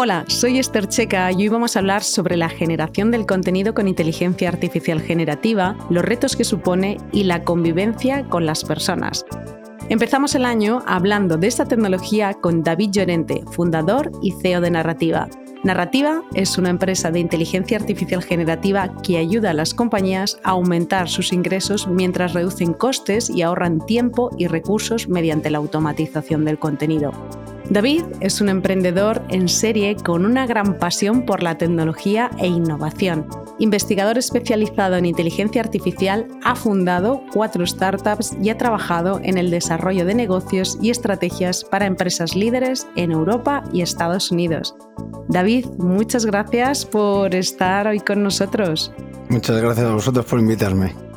Hola, 0.00 0.24
soy 0.28 0.60
Esther 0.60 0.86
Checa 0.86 1.32
y 1.32 1.38
hoy 1.38 1.48
vamos 1.48 1.74
a 1.74 1.80
hablar 1.80 2.04
sobre 2.04 2.36
la 2.36 2.48
generación 2.48 3.10
del 3.10 3.26
contenido 3.26 3.74
con 3.74 3.88
inteligencia 3.88 4.48
artificial 4.48 5.00
generativa, 5.00 5.76
los 5.90 6.04
retos 6.04 6.36
que 6.36 6.44
supone 6.44 6.98
y 7.10 7.24
la 7.24 7.42
convivencia 7.42 8.24
con 8.28 8.46
las 8.46 8.62
personas. 8.62 9.26
Empezamos 9.88 10.36
el 10.36 10.44
año 10.44 10.84
hablando 10.86 11.36
de 11.36 11.48
esta 11.48 11.64
tecnología 11.64 12.34
con 12.34 12.62
David 12.62 12.90
Llorente, 12.92 13.42
fundador 13.50 14.12
y 14.22 14.30
CEO 14.40 14.60
de 14.60 14.70
Narrativa. 14.70 15.28
Narrativa 15.64 16.22
es 16.32 16.58
una 16.58 16.70
empresa 16.70 17.10
de 17.10 17.18
inteligencia 17.18 17.76
artificial 17.76 18.22
generativa 18.22 18.92
que 19.02 19.18
ayuda 19.18 19.50
a 19.50 19.54
las 19.54 19.74
compañías 19.74 20.38
a 20.44 20.50
aumentar 20.50 21.08
sus 21.08 21.32
ingresos 21.32 21.88
mientras 21.88 22.34
reducen 22.34 22.72
costes 22.72 23.28
y 23.28 23.42
ahorran 23.42 23.84
tiempo 23.84 24.30
y 24.38 24.46
recursos 24.46 25.08
mediante 25.08 25.50
la 25.50 25.58
automatización 25.58 26.44
del 26.44 26.60
contenido. 26.60 27.10
David 27.70 28.04
es 28.20 28.40
un 28.40 28.48
emprendedor 28.48 29.22
en 29.28 29.46
serie 29.46 29.94
con 29.94 30.24
una 30.24 30.46
gran 30.46 30.78
pasión 30.78 31.26
por 31.26 31.42
la 31.42 31.58
tecnología 31.58 32.30
e 32.38 32.46
innovación. 32.46 33.26
Investigador 33.58 34.16
especializado 34.16 34.96
en 34.96 35.04
inteligencia 35.04 35.60
artificial, 35.60 36.26
ha 36.42 36.54
fundado 36.54 37.22
cuatro 37.30 37.66
startups 37.66 38.34
y 38.40 38.48
ha 38.48 38.56
trabajado 38.56 39.20
en 39.22 39.36
el 39.36 39.50
desarrollo 39.50 40.06
de 40.06 40.14
negocios 40.14 40.78
y 40.80 40.88
estrategias 40.88 41.62
para 41.62 41.84
empresas 41.84 42.34
líderes 42.34 42.86
en 42.96 43.12
Europa 43.12 43.62
y 43.70 43.82
Estados 43.82 44.30
Unidos. 44.30 44.74
David, 45.28 45.66
muchas 45.76 46.24
gracias 46.24 46.86
por 46.86 47.34
estar 47.34 47.86
hoy 47.86 48.00
con 48.00 48.22
nosotros. 48.22 48.92
Muchas 49.28 49.60
gracias 49.60 49.86
a 49.86 49.92
vosotros 49.92 50.24
por 50.24 50.38
invitarme. 50.38 51.07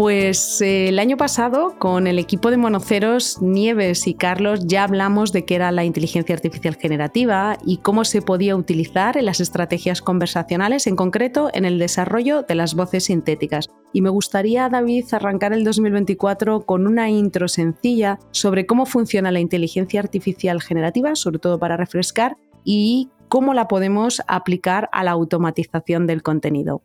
Pues 0.00 0.62
eh, 0.62 0.88
el 0.88 0.98
año 0.98 1.18
pasado, 1.18 1.74
con 1.78 2.06
el 2.06 2.18
equipo 2.18 2.50
de 2.50 2.56
monoceros, 2.56 3.42
Nieves 3.42 4.06
y 4.06 4.14
Carlos, 4.14 4.66
ya 4.66 4.84
hablamos 4.84 5.30
de 5.30 5.44
qué 5.44 5.56
era 5.56 5.70
la 5.72 5.84
inteligencia 5.84 6.34
artificial 6.34 6.76
generativa 6.76 7.58
y 7.66 7.76
cómo 7.76 8.06
se 8.06 8.22
podía 8.22 8.56
utilizar 8.56 9.18
en 9.18 9.26
las 9.26 9.40
estrategias 9.40 10.00
conversacionales, 10.00 10.86
en 10.86 10.96
concreto 10.96 11.50
en 11.52 11.66
el 11.66 11.78
desarrollo 11.78 12.44
de 12.44 12.54
las 12.54 12.74
voces 12.74 13.04
sintéticas. 13.04 13.68
Y 13.92 14.00
me 14.00 14.08
gustaría, 14.08 14.70
David, 14.70 15.04
arrancar 15.12 15.52
el 15.52 15.64
2024 15.64 16.62
con 16.62 16.86
una 16.86 17.10
intro 17.10 17.46
sencilla 17.46 18.18
sobre 18.30 18.64
cómo 18.64 18.86
funciona 18.86 19.30
la 19.30 19.40
inteligencia 19.40 20.00
artificial 20.00 20.62
generativa, 20.62 21.14
sobre 21.14 21.40
todo 21.40 21.58
para 21.58 21.76
refrescar, 21.76 22.38
y 22.64 23.10
cómo 23.28 23.52
la 23.52 23.68
podemos 23.68 24.22
aplicar 24.28 24.88
a 24.92 25.04
la 25.04 25.10
automatización 25.10 26.06
del 26.06 26.22
contenido. 26.22 26.80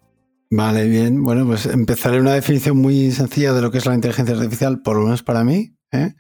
Vale, 0.57 0.88
bien. 0.88 1.21
Bueno, 1.21 1.45
pues 1.45 1.66
empezaré 1.66 2.17
una 2.21 2.33
definición 2.33 2.77
muy 2.77 3.11
sencilla 3.11 3.51
de 3.51 3.61
lo 3.61 3.71
que 3.71 3.79
es 3.79 3.85
la 3.85 3.93
inteligencia 3.93 4.35
artificial, 4.35 4.81
por 4.81 4.95
lo 4.95 5.03
menos 5.03 5.21
para 5.21 5.43
mí, 5.43 5.75
¿eh? 5.91 6.16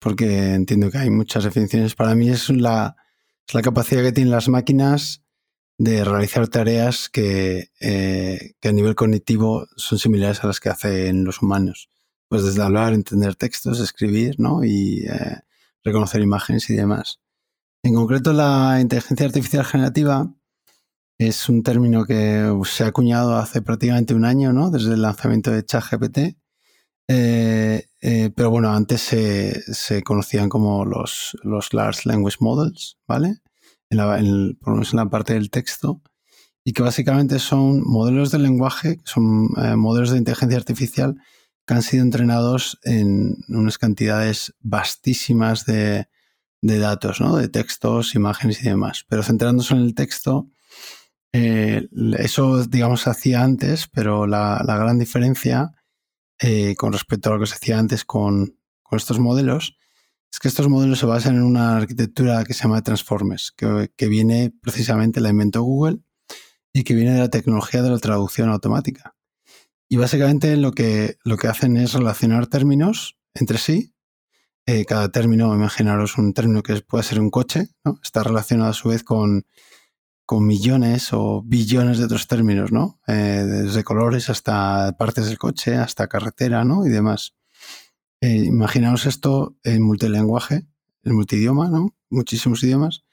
porque 0.00 0.54
entiendo 0.54 0.90
que 0.90 0.98
hay 0.98 1.10
muchas 1.10 1.44
definiciones. 1.44 1.94
Para 1.94 2.16
mí 2.16 2.28
es 2.28 2.50
la, 2.50 2.96
la 3.52 3.62
capacidad 3.62 4.02
que 4.02 4.10
tienen 4.10 4.32
las 4.32 4.48
máquinas 4.48 5.22
de 5.78 6.02
realizar 6.02 6.48
tareas 6.48 7.08
que, 7.08 7.70
eh, 7.78 8.54
que, 8.60 8.68
a 8.68 8.72
nivel 8.72 8.96
cognitivo 8.96 9.68
son 9.76 10.00
similares 10.00 10.42
a 10.42 10.48
las 10.48 10.58
que 10.58 10.70
hacen 10.70 11.22
los 11.22 11.40
humanos. 11.40 11.88
Pues 12.26 12.42
desde 12.42 12.62
hablar, 12.62 12.94
entender 12.94 13.36
textos, 13.36 13.78
escribir, 13.78 14.40
¿no? 14.40 14.64
Y 14.64 15.06
eh, 15.08 15.36
reconocer 15.84 16.20
imágenes 16.20 16.68
y 16.68 16.74
demás. 16.74 17.20
En 17.84 17.94
concreto, 17.94 18.32
la 18.32 18.78
inteligencia 18.80 19.26
artificial 19.26 19.64
generativa 19.64 20.34
es 21.18 21.48
un 21.48 21.64
término 21.64 22.04
que 22.06 22.48
se 22.64 22.84
ha 22.84 22.86
acuñado 22.86 23.36
hace 23.36 23.60
prácticamente 23.60 24.14
un 24.14 24.24
año, 24.24 24.52
¿no? 24.52 24.70
Desde 24.70 24.94
el 24.94 25.02
lanzamiento 25.02 25.50
de 25.50 25.64
ChatGPT. 25.64 26.18
Eh, 27.08 27.86
eh, 28.00 28.30
pero 28.36 28.50
bueno, 28.50 28.70
antes 28.70 29.00
se, 29.00 30.02
conocían 30.04 30.48
como 30.48 30.84
los, 30.84 31.36
Large 31.72 32.08
Language 32.08 32.36
Models, 32.40 32.98
¿vale? 33.08 33.38
En 33.90 34.56
por 34.60 34.68
lo 34.68 34.74
menos 34.74 34.92
en 34.92 34.98
la 34.98 35.10
parte 35.10 35.34
del 35.34 35.50
texto. 35.50 36.02
Y 36.64 36.72
que 36.72 36.82
básicamente 36.82 37.38
son 37.38 37.82
modelos 37.82 38.30
de 38.30 38.38
lenguaje, 38.38 39.00
son 39.04 39.48
eh, 39.56 39.74
modelos 39.74 40.10
de 40.10 40.18
inteligencia 40.18 40.58
artificial 40.58 41.16
que 41.66 41.74
han 41.74 41.82
sido 41.82 42.04
entrenados 42.04 42.78
en 42.84 43.36
unas 43.48 43.78
cantidades 43.78 44.54
vastísimas 44.60 45.64
de, 45.66 46.08
de 46.62 46.78
datos, 46.78 47.20
¿no? 47.20 47.36
De 47.36 47.48
textos, 47.48 48.14
imágenes 48.14 48.62
y 48.62 48.68
demás. 48.68 49.04
Pero 49.08 49.22
centrándose 49.22 49.74
en 49.74 49.80
el 49.80 49.94
texto, 49.94 50.48
eh, 51.32 51.88
eso, 52.18 52.64
digamos, 52.64 53.02
se 53.02 53.10
hacía 53.10 53.42
antes, 53.42 53.88
pero 53.88 54.26
la, 54.26 54.62
gran 54.64 54.98
diferencia 54.98 55.72
eh, 56.40 56.74
con 56.76 56.92
respecto 56.92 57.30
a 57.30 57.34
lo 57.34 57.40
que 57.40 57.46
se 57.46 57.54
hacía 57.54 57.78
antes 57.78 58.04
con, 58.04 58.56
estos 58.92 59.18
modelos 59.18 59.76
es 60.32 60.38
que 60.38 60.48
estos 60.48 60.68
modelos 60.68 60.98
se 60.98 61.06
basan 61.06 61.36
en 61.36 61.42
una 61.42 61.76
arquitectura 61.76 62.44
que 62.44 62.54
se 62.54 62.62
llama 62.62 62.82
Transformers, 62.82 63.52
que, 63.52 64.08
viene 64.08 64.52
precisamente, 64.62 65.20
la 65.20 65.30
inventó 65.30 65.62
Google 65.62 65.98
y 66.72 66.84
que 66.84 66.94
viene 66.94 67.12
de 67.12 67.20
la 67.20 67.30
tecnología 67.30 67.82
de 67.82 67.90
la 67.90 67.98
traducción 67.98 68.48
automática. 68.48 69.14
Y 69.88 69.96
básicamente 69.96 70.56
lo 70.56 70.72
que, 70.72 71.16
lo 71.24 71.36
que 71.36 71.48
hacen 71.48 71.76
es 71.76 71.94
relacionar 71.94 72.46
términos 72.46 73.18
entre 73.34 73.58
sí. 73.58 73.94
Eh, 74.66 74.84
cada 74.84 75.10
término, 75.10 75.54
imaginaros 75.54 76.18
un 76.18 76.34
término 76.34 76.62
que 76.62 76.80
puede 76.82 77.04
ser 77.04 77.20
un 77.20 77.30
coche, 77.30 77.68
está 78.02 78.22
relacionado 78.22 78.70
a 78.70 78.74
su 78.74 78.90
vez 78.90 79.02
con 79.02 79.46
con 80.28 80.46
millones 80.46 81.14
o 81.14 81.42
billones 81.42 81.96
de 81.96 82.04
otros 82.04 82.26
términos, 82.26 82.70
¿no? 82.70 83.00
Eh, 83.06 83.46
desde 83.46 83.82
colores 83.82 84.28
hasta 84.28 84.94
partes 84.98 85.24
del 85.24 85.38
coche, 85.38 85.76
hasta 85.76 86.06
carretera, 86.06 86.64
¿no? 86.64 86.86
Y 86.86 86.90
demás. 86.90 87.34
Eh, 88.20 88.44
imaginaos 88.44 89.06
esto 89.06 89.56
en 89.64 89.82
multilenguaje, 89.82 90.66
en 91.02 91.14
multidioma, 91.14 91.70
¿no? 91.70 91.96
Muchísimos 92.10 92.62
idiomas. 92.62 93.04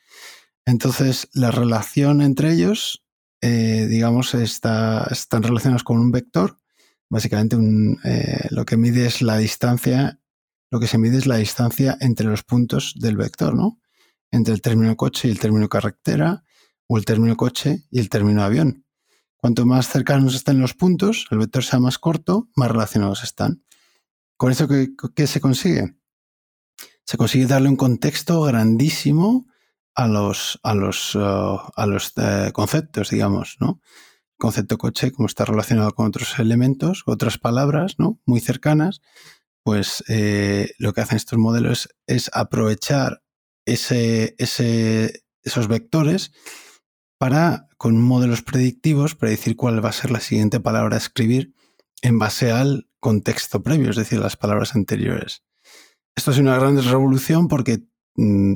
Entonces, 0.65 1.29
la 1.31 1.51
relación 1.51 2.21
entre 2.21 2.51
ellos, 2.51 3.05
eh, 3.39 3.87
digamos, 3.89 4.33
está, 4.33 5.07
están 5.09 5.41
relacionados 5.41 5.85
con 5.85 5.99
un 5.99 6.11
vector. 6.11 6.59
Básicamente, 7.09 7.55
lo 8.49 8.65
que 8.65 8.75
mide 8.75 9.05
es 9.05 9.21
la 9.21 9.37
distancia, 9.37 10.19
lo 10.69 10.81
que 10.81 10.87
se 10.87 10.97
mide 10.97 11.19
es 11.19 11.27
la 11.27 11.37
distancia 11.37 11.95
entre 12.01 12.27
los 12.27 12.43
puntos 12.43 12.93
del 12.99 13.15
vector, 13.15 13.55
¿no? 13.55 13.79
Entre 14.31 14.53
el 14.53 14.61
término 14.61 14.97
coche 14.97 15.29
y 15.29 15.31
el 15.31 15.39
término 15.39 15.69
carretera, 15.69 16.43
o 16.87 16.97
el 16.97 17.05
término 17.05 17.35
coche 17.35 17.85
y 17.91 17.99
el 17.99 18.09
término 18.09 18.43
avión. 18.43 18.85
Cuanto 19.37 19.65
más 19.65 19.89
cercanos 19.89 20.35
estén 20.35 20.59
los 20.59 20.73
puntos, 20.73 21.27
el 21.29 21.37
vector 21.37 21.63
sea 21.63 21.79
más 21.79 21.99
corto, 21.99 22.49
más 22.55 22.71
relacionados 22.71 23.23
están. 23.23 23.63
¿Con 24.37 24.51
eso 24.51 24.67
qué, 24.67 25.27
se 25.27 25.39
consigue? 25.39 25.95
Se 27.05 27.17
consigue 27.17 27.45
darle 27.45 27.69
un 27.69 27.75
contexto 27.75 28.41
grandísimo 28.41 29.45
a 29.93 30.07
los, 30.07 30.59
a 30.63 30.73
los, 30.73 31.15
uh, 31.15 31.59
a 31.75 31.85
los 31.85 32.11
eh, 32.17 32.49
conceptos, 32.53 33.11
digamos, 33.11 33.57
¿no? 33.59 33.81
El 34.31 34.37
concepto 34.37 34.77
coche, 34.77 35.11
como 35.11 35.27
está 35.27 35.45
relacionado 35.45 35.91
con 35.93 36.07
otros 36.07 36.37
elementos, 36.39 37.03
otras 37.05 37.37
palabras, 37.37 37.95
¿no? 37.97 38.19
Muy 38.25 38.41
cercanas, 38.41 39.01
pues 39.63 40.03
eh, 40.09 40.71
lo 40.79 40.93
que 40.93 41.01
hacen 41.01 41.17
estos 41.17 41.39
modelos 41.39 41.89
es, 42.07 42.29
aprovechar 42.33 43.21
ese, 43.65 44.35
ese, 44.37 45.23
esos 45.43 45.67
vectores 45.67 46.31
para, 47.17 47.69
con 47.77 48.01
modelos 48.01 48.41
predictivos, 48.41 49.15
predecir 49.15 49.55
cuál 49.55 49.83
va 49.83 49.89
a 49.89 49.93
ser 49.93 50.11
la 50.11 50.19
siguiente 50.19 50.59
palabra 50.59 50.95
a 50.95 50.99
escribir 50.99 51.53
en 52.01 52.19
base 52.19 52.51
al 52.51 52.89
contexto 52.99 53.63
previo, 53.63 53.89
es 53.89 53.95
decir, 53.95 54.19
las 54.19 54.37
palabras 54.37 54.75
anteriores. 54.75 55.43
Esto 56.15 56.31
es 56.31 56.37
una 56.37 56.57
gran 56.57 56.81
revolución 56.81 57.47
porque 57.47 57.83
mm, 58.15 58.53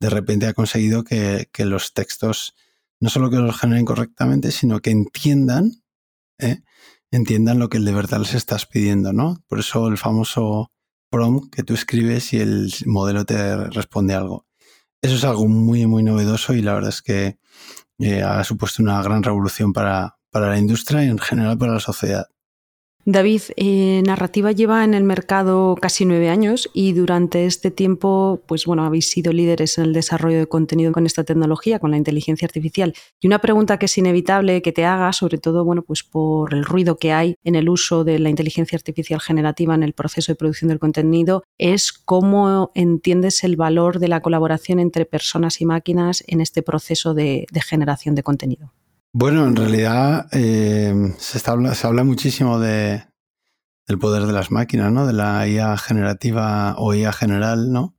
de 0.00 0.10
repente 0.10 0.46
ha 0.46 0.54
conseguido 0.54 1.04
que, 1.04 1.48
los 1.58 1.94
textos 1.94 2.54
no 3.00 3.10
solo 3.10 3.30
que 3.30 3.36
los 3.36 3.58
generen 3.58 3.84
correctamente, 3.84 4.50
sino 4.50 4.80
que 4.80 4.90
entiendan, 4.90 5.72
¿eh? 6.38 6.62
entiendan 7.10 7.58
lo 7.58 7.68
que 7.68 7.78
de 7.78 7.92
verdad 7.92 8.20
les 8.20 8.34
estás 8.34 8.66
pidiendo, 8.66 9.12
¿no? 9.12 9.44
Por 9.48 9.60
eso 9.60 9.88
el 9.88 9.98
famoso 9.98 10.72
prompt 11.10 11.54
que 11.54 11.62
tú 11.62 11.74
escribes 11.74 12.32
y 12.32 12.38
el 12.38 12.72
modelo 12.86 13.24
te 13.24 13.56
responde 13.68 14.14
algo. 14.14 14.45
Eso 15.06 15.14
es 15.14 15.24
algo 15.24 15.46
muy, 15.46 15.86
muy 15.86 16.02
novedoso 16.02 16.52
y 16.52 16.62
la 16.62 16.74
verdad 16.74 16.88
es 16.88 17.00
que 17.00 17.38
eh, 18.00 18.22
ha 18.22 18.42
supuesto 18.42 18.82
una 18.82 19.00
gran 19.04 19.22
revolución 19.22 19.72
para, 19.72 20.18
para 20.32 20.48
la 20.48 20.58
industria 20.58 21.04
y 21.04 21.08
en 21.08 21.18
general 21.20 21.56
para 21.56 21.74
la 21.74 21.78
sociedad. 21.78 22.26
David, 23.08 23.42
eh, 23.54 24.02
Narrativa 24.04 24.50
lleva 24.50 24.82
en 24.82 24.92
el 24.92 25.04
mercado 25.04 25.76
casi 25.80 26.04
nueve 26.04 26.28
años 26.28 26.68
y 26.74 26.92
durante 26.92 27.46
este 27.46 27.70
tiempo, 27.70 28.42
pues 28.46 28.66
bueno, 28.66 28.82
habéis 28.82 29.08
sido 29.08 29.32
líderes 29.32 29.78
en 29.78 29.84
el 29.84 29.92
desarrollo 29.92 30.38
de 30.38 30.48
contenido 30.48 30.90
con 30.90 31.06
esta 31.06 31.22
tecnología, 31.22 31.78
con 31.78 31.92
la 31.92 31.98
inteligencia 31.98 32.46
artificial. 32.46 32.94
Y 33.20 33.28
una 33.28 33.38
pregunta 33.38 33.78
que 33.78 33.86
es 33.86 33.96
inevitable 33.96 34.60
que 34.60 34.72
te 34.72 34.84
haga, 34.84 35.12
sobre 35.12 35.38
todo, 35.38 35.64
bueno, 35.64 35.82
pues 35.82 36.02
por 36.02 36.52
el 36.52 36.64
ruido 36.64 36.98
que 36.98 37.12
hay 37.12 37.36
en 37.44 37.54
el 37.54 37.68
uso 37.68 38.02
de 38.02 38.18
la 38.18 38.28
inteligencia 38.28 38.74
artificial 38.74 39.20
generativa 39.20 39.76
en 39.76 39.84
el 39.84 39.92
proceso 39.92 40.32
de 40.32 40.36
producción 40.36 40.70
del 40.70 40.80
contenido, 40.80 41.44
es 41.58 41.92
cómo 41.92 42.72
entiendes 42.74 43.44
el 43.44 43.54
valor 43.54 44.00
de 44.00 44.08
la 44.08 44.20
colaboración 44.20 44.80
entre 44.80 45.06
personas 45.06 45.60
y 45.60 45.64
máquinas 45.64 46.24
en 46.26 46.40
este 46.40 46.60
proceso 46.60 47.14
de 47.14 47.46
generación 47.64 48.16
de 48.16 48.24
contenido. 48.24 48.72
Bueno, 49.18 49.46
en 49.46 49.56
realidad 49.56 50.28
eh, 50.32 50.92
se, 51.16 51.38
se, 51.38 51.86
habla 51.86 52.04
muchísimo 52.04 52.58
de, 52.60 53.02
del 53.88 53.98
poder 53.98 54.26
de 54.26 54.34
las 54.34 54.50
máquinas, 54.50 54.92
¿no? 54.92 55.06
De 55.06 55.14
la 55.14 55.48
IA 55.48 55.78
generativa 55.78 56.74
o 56.76 56.92
IA 56.92 57.14
general, 57.14 57.72
¿no? 57.72 57.96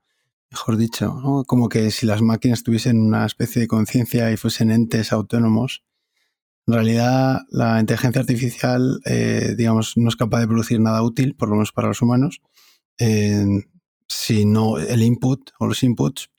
Mejor 0.51 0.77
dicho, 0.77 1.19
¿no? 1.19 1.43
Como 1.43 1.69
que 1.69 1.89
si 1.89 2.05
las 2.05 2.21
máquinas 2.21 2.61
tuviesen 2.61 3.01
una 3.01 3.25
especie 3.25 3.63
de 3.63 3.67
conciencia 3.67 4.31
y 4.31 4.37
fuesen 4.37 4.69
entes 4.69 5.11
autónomos, 5.11 5.83
en 6.67 6.75
realidad 6.75 7.39
la 7.49 7.79
inteligencia 7.79 8.21
artificial, 8.21 8.99
eh, 9.05 9.55
digamos, 9.57 9.97
no 9.97 10.09
es 10.09 10.17
capaz 10.17 10.41
de 10.41 10.47
producir 10.47 10.79
nada 10.79 11.01
útil, 11.01 11.35
por 11.35 11.49
lo 11.49 11.55
menos 11.55 11.71
para 11.71 11.87
los 11.87 12.03
humanos, 12.03 12.43
eh, 12.99 13.65
si 14.07 14.45
no 14.45 14.77
el 14.77 15.01
input 15.01 15.49
o 15.57 15.65
los 15.65 15.81
inputs 15.81 16.29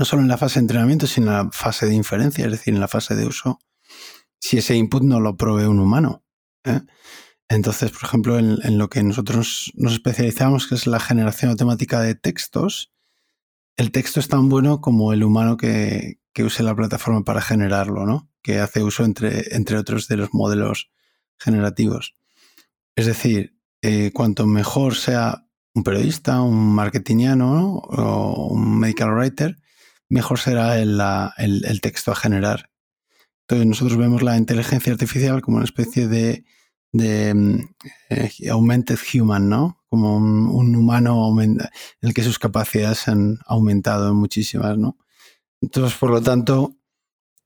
no 0.00 0.06
solo 0.06 0.22
en 0.22 0.28
la 0.28 0.38
fase 0.38 0.58
de 0.58 0.64
entrenamiento, 0.64 1.06
sino 1.06 1.26
en 1.26 1.36
la 1.36 1.50
fase 1.52 1.84
de 1.84 1.94
inferencia, 1.94 2.46
es 2.46 2.50
decir, 2.50 2.72
en 2.72 2.80
la 2.80 2.88
fase 2.88 3.14
de 3.14 3.26
uso, 3.26 3.58
si 4.40 4.56
ese 4.56 4.74
input 4.74 5.02
no 5.02 5.20
lo 5.20 5.36
provee 5.36 5.66
un 5.66 5.78
humano. 5.78 6.24
¿eh? 6.64 6.80
Entonces, 7.50 7.90
por 7.90 8.04
ejemplo, 8.04 8.38
en, 8.38 8.78
lo 8.78 8.88
que 8.88 9.02
nosotros 9.02 9.70
nos 9.74 9.92
especializamos, 9.92 10.66
que 10.66 10.74
es 10.76 10.86
la 10.86 11.00
generación 11.00 11.50
automática 11.50 12.00
de 12.00 12.14
textos, 12.14 12.94
el 13.76 13.92
texto 13.92 14.20
es 14.20 14.28
tan 14.28 14.48
bueno 14.48 14.80
como 14.80 15.12
el 15.12 15.22
humano 15.22 15.58
que, 15.58 16.18
use 16.38 16.62
la 16.62 16.74
plataforma 16.74 17.22
para 17.22 17.42
generarlo, 17.42 18.06
¿no? 18.06 18.30
que 18.40 18.58
hace 18.58 18.82
uso, 18.82 19.04
entre, 19.04 19.54
entre 19.54 19.76
otros, 19.76 20.08
de 20.08 20.16
los 20.16 20.32
modelos 20.32 20.90
generativos. 21.38 22.16
Es 22.96 23.04
decir, 23.04 23.54
eh, 23.82 24.12
cuanto 24.14 24.46
mejor 24.46 24.94
sea 24.94 25.44
un 25.74 25.84
periodista, 25.84 26.40
un 26.40 26.74
marketingiano 26.74 27.74
o 27.74 28.48
un 28.50 28.78
medical 28.78 29.10
writer, 29.10 29.58
mejor 30.10 30.38
será 30.38 30.78
el, 30.78 31.80
texto 31.80 32.12
a 32.12 32.16
generar. 32.16 32.68
Entonces 33.42 33.66
nosotros 33.66 33.96
vemos 33.96 34.22
la 34.22 34.36
inteligencia 34.36 34.92
artificial 34.92 35.40
como 35.40 35.56
una 35.56 35.64
especie 35.64 36.08
de, 36.08 36.44
de 36.92 37.32
mm, 37.34 37.58
eh, 38.10 38.30
augmented 38.50 38.98
human, 39.14 39.48
¿no? 39.48 39.78
Como 39.88 40.16
un, 40.16 40.76
humano 40.76 41.40
en 41.40 41.58
el 42.00 42.14
que 42.14 42.22
sus 42.22 42.38
capacidades 42.38 43.08
han 43.08 43.38
aumentado 43.46 44.14
muchísimas, 44.14 44.76
¿no? 44.76 44.98
Entonces, 45.60 45.96
por 45.98 46.10
lo 46.10 46.20
tanto, 46.20 46.76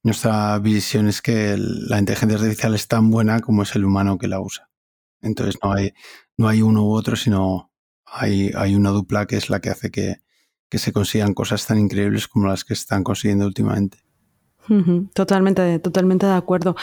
nuestra 0.03 0.59
visión 0.59 1.09
es 1.09 1.23
que 1.23 1.57
la 1.59 1.99
inteligencia 1.99 2.39
artificial 2.39 2.75
es 2.75 2.89
tan 2.89 3.11
buena 3.11 3.41
como 3.41 3.63
es 3.63 3.75
el 3.75 3.85
humano 3.85 4.19
que 4.19 4.29
la 4.29 4.41
usa. 4.41 4.71
Entonces 5.23 5.57
no 5.63 5.73
hay, 5.73 5.95
no 6.37 6.49
hay 6.49 6.63
uno 6.63 6.85
u 6.85 6.93
otro, 6.93 7.17
sino 7.17 7.73
hay 8.05 8.75
una 8.75 8.91
dupla 8.91 9.27
que 9.27 9.37
es 9.37 9.51
la 9.51 9.61
que 9.61 9.71
hace 9.71 9.91
que, 9.91 10.24
que 10.69 10.79
se 10.79 10.93
consigan 10.93 11.35
cosas 11.35 11.67
tan 11.67 11.79
increíbles 11.79 12.29
como 12.29 12.47
las 12.47 12.65
que 12.65 12.75
están 12.75 13.05
consiguiendo 13.05 13.47
últimamente. 13.47 13.99
Totalmente, 15.13 15.79
totalmente 15.79 16.27
de 16.27 16.33
acuerdo. 16.33 16.75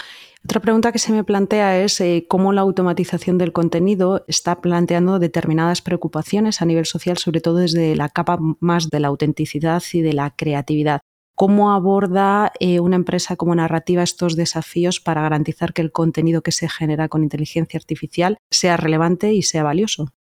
Otra 0.44 0.60
pregunta 0.60 0.92
que 0.92 1.00
se 1.00 1.12
me 1.12 1.24
plantea 1.24 1.84
es 1.84 2.00
eh, 2.02 2.26
cómo 2.28 2.54
la 2.54 2.62
automatización 2.62 3.38
del 3.38 3.54
contenido 3.54 4.24
está 4.28 4.62
planteando 4.62 5.20
determinadas 5.20 5.82
preocupaciones 5.82 6.62
a 6.62 6.66
nivel 6.66 6.86
social, 6.86 7.18
sobre 7.18 7.42
todo 7.42 7.58
desde 7.58 7.96
la 7.96 8.10
capa 8.10 8.38
más 8.60 8.90
de 8.90 9.00
la 9.00 9.08
autenticidad 9.08 9.82
y 9.94 10.02
de 10.02 10.14
la 10.14 10.32
creatividad. 10.36 11.02
¿Cómo 11.36 11.72
aborda 11.72 12.52
eh, 12.60 12.80
una 12.80 12.98
empresa 12.98 13.36
como 13.36 13.56
Narrativa 13.56 14.04
estos 14.04 14.36
desafíos 14.36 15.00
para 15.00 15.22
garantizar 15.22 15.74
que 15.74 15.82
el 15.82 15.92
contenido 15.92 16.42
que 16.42 16.52
se 16.52 16.70
genera 16.70 17.08
con 17.08 17.24
inteligencia 17.24 17.78
artificial 17.80 18.38
sea 18.52 18.78
relevante 18.78 19.34
y 19.34 19.42
sea 19.42 19.64
valioso? 19.64 20.14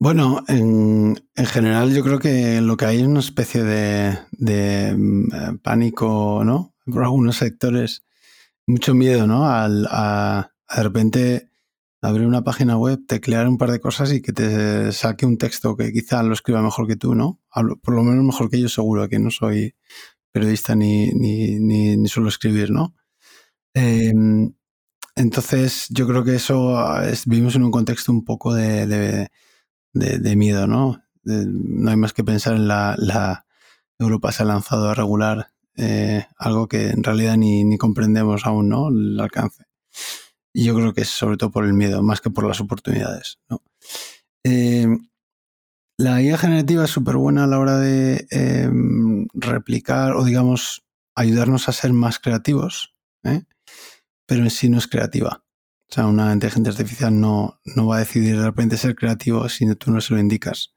Bueno, 0.00 0.44
en, 0.46 1.16
general 1.34 1.92
yo 1.92 2.04
creo 2.04 2.20
que 2.20 2.60
lo 2.60 2.76
que 2.76 2.84
hay 2.84 3.00
es 3.00 3.06
una 3.06 3.18
especie 3.18 3.64
de, 3.64 4.18
eh, 4.46 4.96
pánico, 5.62 6.42
¿no? 6.44 6.74
Por 6.84 7.02
algunos 7.02 7.36
sectores, 7.36 8.04
mucho 8.66 8.94
miedo, 8.94 9.26
¿no? 9.26 9.48
Al, 9.50 9.88
a, 9.90 10.52
de 10.76 10.82
repente 10.82 11.50
abrir 12.00 12.26
una 12.26 12.44
página 12.44 12.76
web, 12.76 13.00
teclear 13.08 13.48
un 13.48 13.58
par 13.58 13.72
de 13.72 13.80
cosas 13.80 14.12
y 14.12 14.22
que 14.22 14.32
te 14.32 14.92
saque 14.92 15.26
un 15.26 15.36
texto 15.36 15.76
que 15.76 15.92
quizá 15.92 16.22
lo 16.22 16.32
escriba 16.32 16.62
mejor 16.62 16.86
que 16.86 16.96
tú, 16.96 17.14
¿no? 17.14 17.40
por 17.82 17.94
lo 17.94 18.04
menos 18.04 18.24
mejor 18.24 18.50
que 18.50 18.60
yo 18.60 18.68
seguro, 18.68 19.08
que 19.08 19.18
no 19.18 19.30
soy 19.32 19.74
periodista 20.32 20.76
ni, 20.76 21.10
ni, 21.12 21.58
ni, 21.58 22.08
suelo 22.08 22.28
escribir, 22.28 22.70
¿no? 22.70 22.94
Em, 23.74 24.52
entonces 25.16 25.88
yo 25.90 26.06
creo 26.06 26.24
que 26.24 26.36
eso 26.36 27.02
es, 27.02 27.26
vivimos 27.26 27.56
en 27.56 27.64
un 27.64 27.72
contexto 27.72 28.12
un 28.12 28.24
poco 28.24 28.54
de, 28.54 29.28
miedo, 29.92 30.66
¿no? 30.66 31.02
no 31.24 31.90
hay 31.90 31.96
más 31.96 32.12
que 32.12 32.24
pensar 32.24 32.54
en 32.54 32.68
la, 32.68 33.44
Europa 34.00 34.30
se 34.30 34.44
ha 34.44 34.46
lanzado 34.46 34.88
a 34.88 34.94
regular 34.94 35.48
eh, 35.76 36.24
algo 36.36 36.68
que 36.68 36.90
en 36.90 37.02
realidad 37.02 37.36
ni, 37.36 37.76
comprendemos 37.78 38.46
aún, 38.46 38.68
¿no? 38.68 38.88
El 38.88 39.18
alcance. 39.18 39.64
Y 40.52 40.64
yo 40.64 40.74
creo 40.76 40.94
que 40.94 41.00
es 41.00 41.08
sobre 41.08 41.36
todo 41.36 41.50
por 41.50 41.64
el 41.64 41.72
miedo, 41.72 42.00
más 42.02 42.20
que 42.20 42.30
por 42.30 42.46
las 42.46 42.60
oportunidades, 42.60 43.38
¿no? 43.50 43.60
Eh, 44.44 44.86
la 46.00 46.22
IA 46.22 46.38
generativa 46.38 46.84
es 46.84 46.90
súper 46.90 47.16
buena 47.16 47.42
a 47.42 47.46
la 47.48 47.58
hora 47.58 47.76
de 47.78 48.28
em, 48.30 49.26
replicar 49.34 50.12
o, 50.12 50.24
digamos, 50.24 50.84
ayudarnos 51.16 51.68
a 51.68 51.72
ser 51.72 51.92
más 51.92 52.20
creativos, 52.20 52.94
¿eh? 53.24 53.42
pero 54.24 54.44
en 54.44 54.50
sí 54.50 54.68
no 54.68 54.78
es 54.78 54.86
creativa. 54.86 55.42
O 55.90 55.94
sea, 55.94 56.06
una 56.06 56.32
inteligencia 56.32 56.70
artificial 56.70 57.18
no, 57.18 57.60
no 57.64 57.86
va 57.86 57.96
a 57.96 58.00
decidir 58.00 58.36
de 58.36 58.44
repente 58.44 58.76
ser 58.76 58.94
creativo 58.94 59.48
si 59.48 59.74
tú 59.74 59.90
no 59.90 60.00
se 60.00 60.12
lo 60.14 60.20
indicas. 60.20 60.74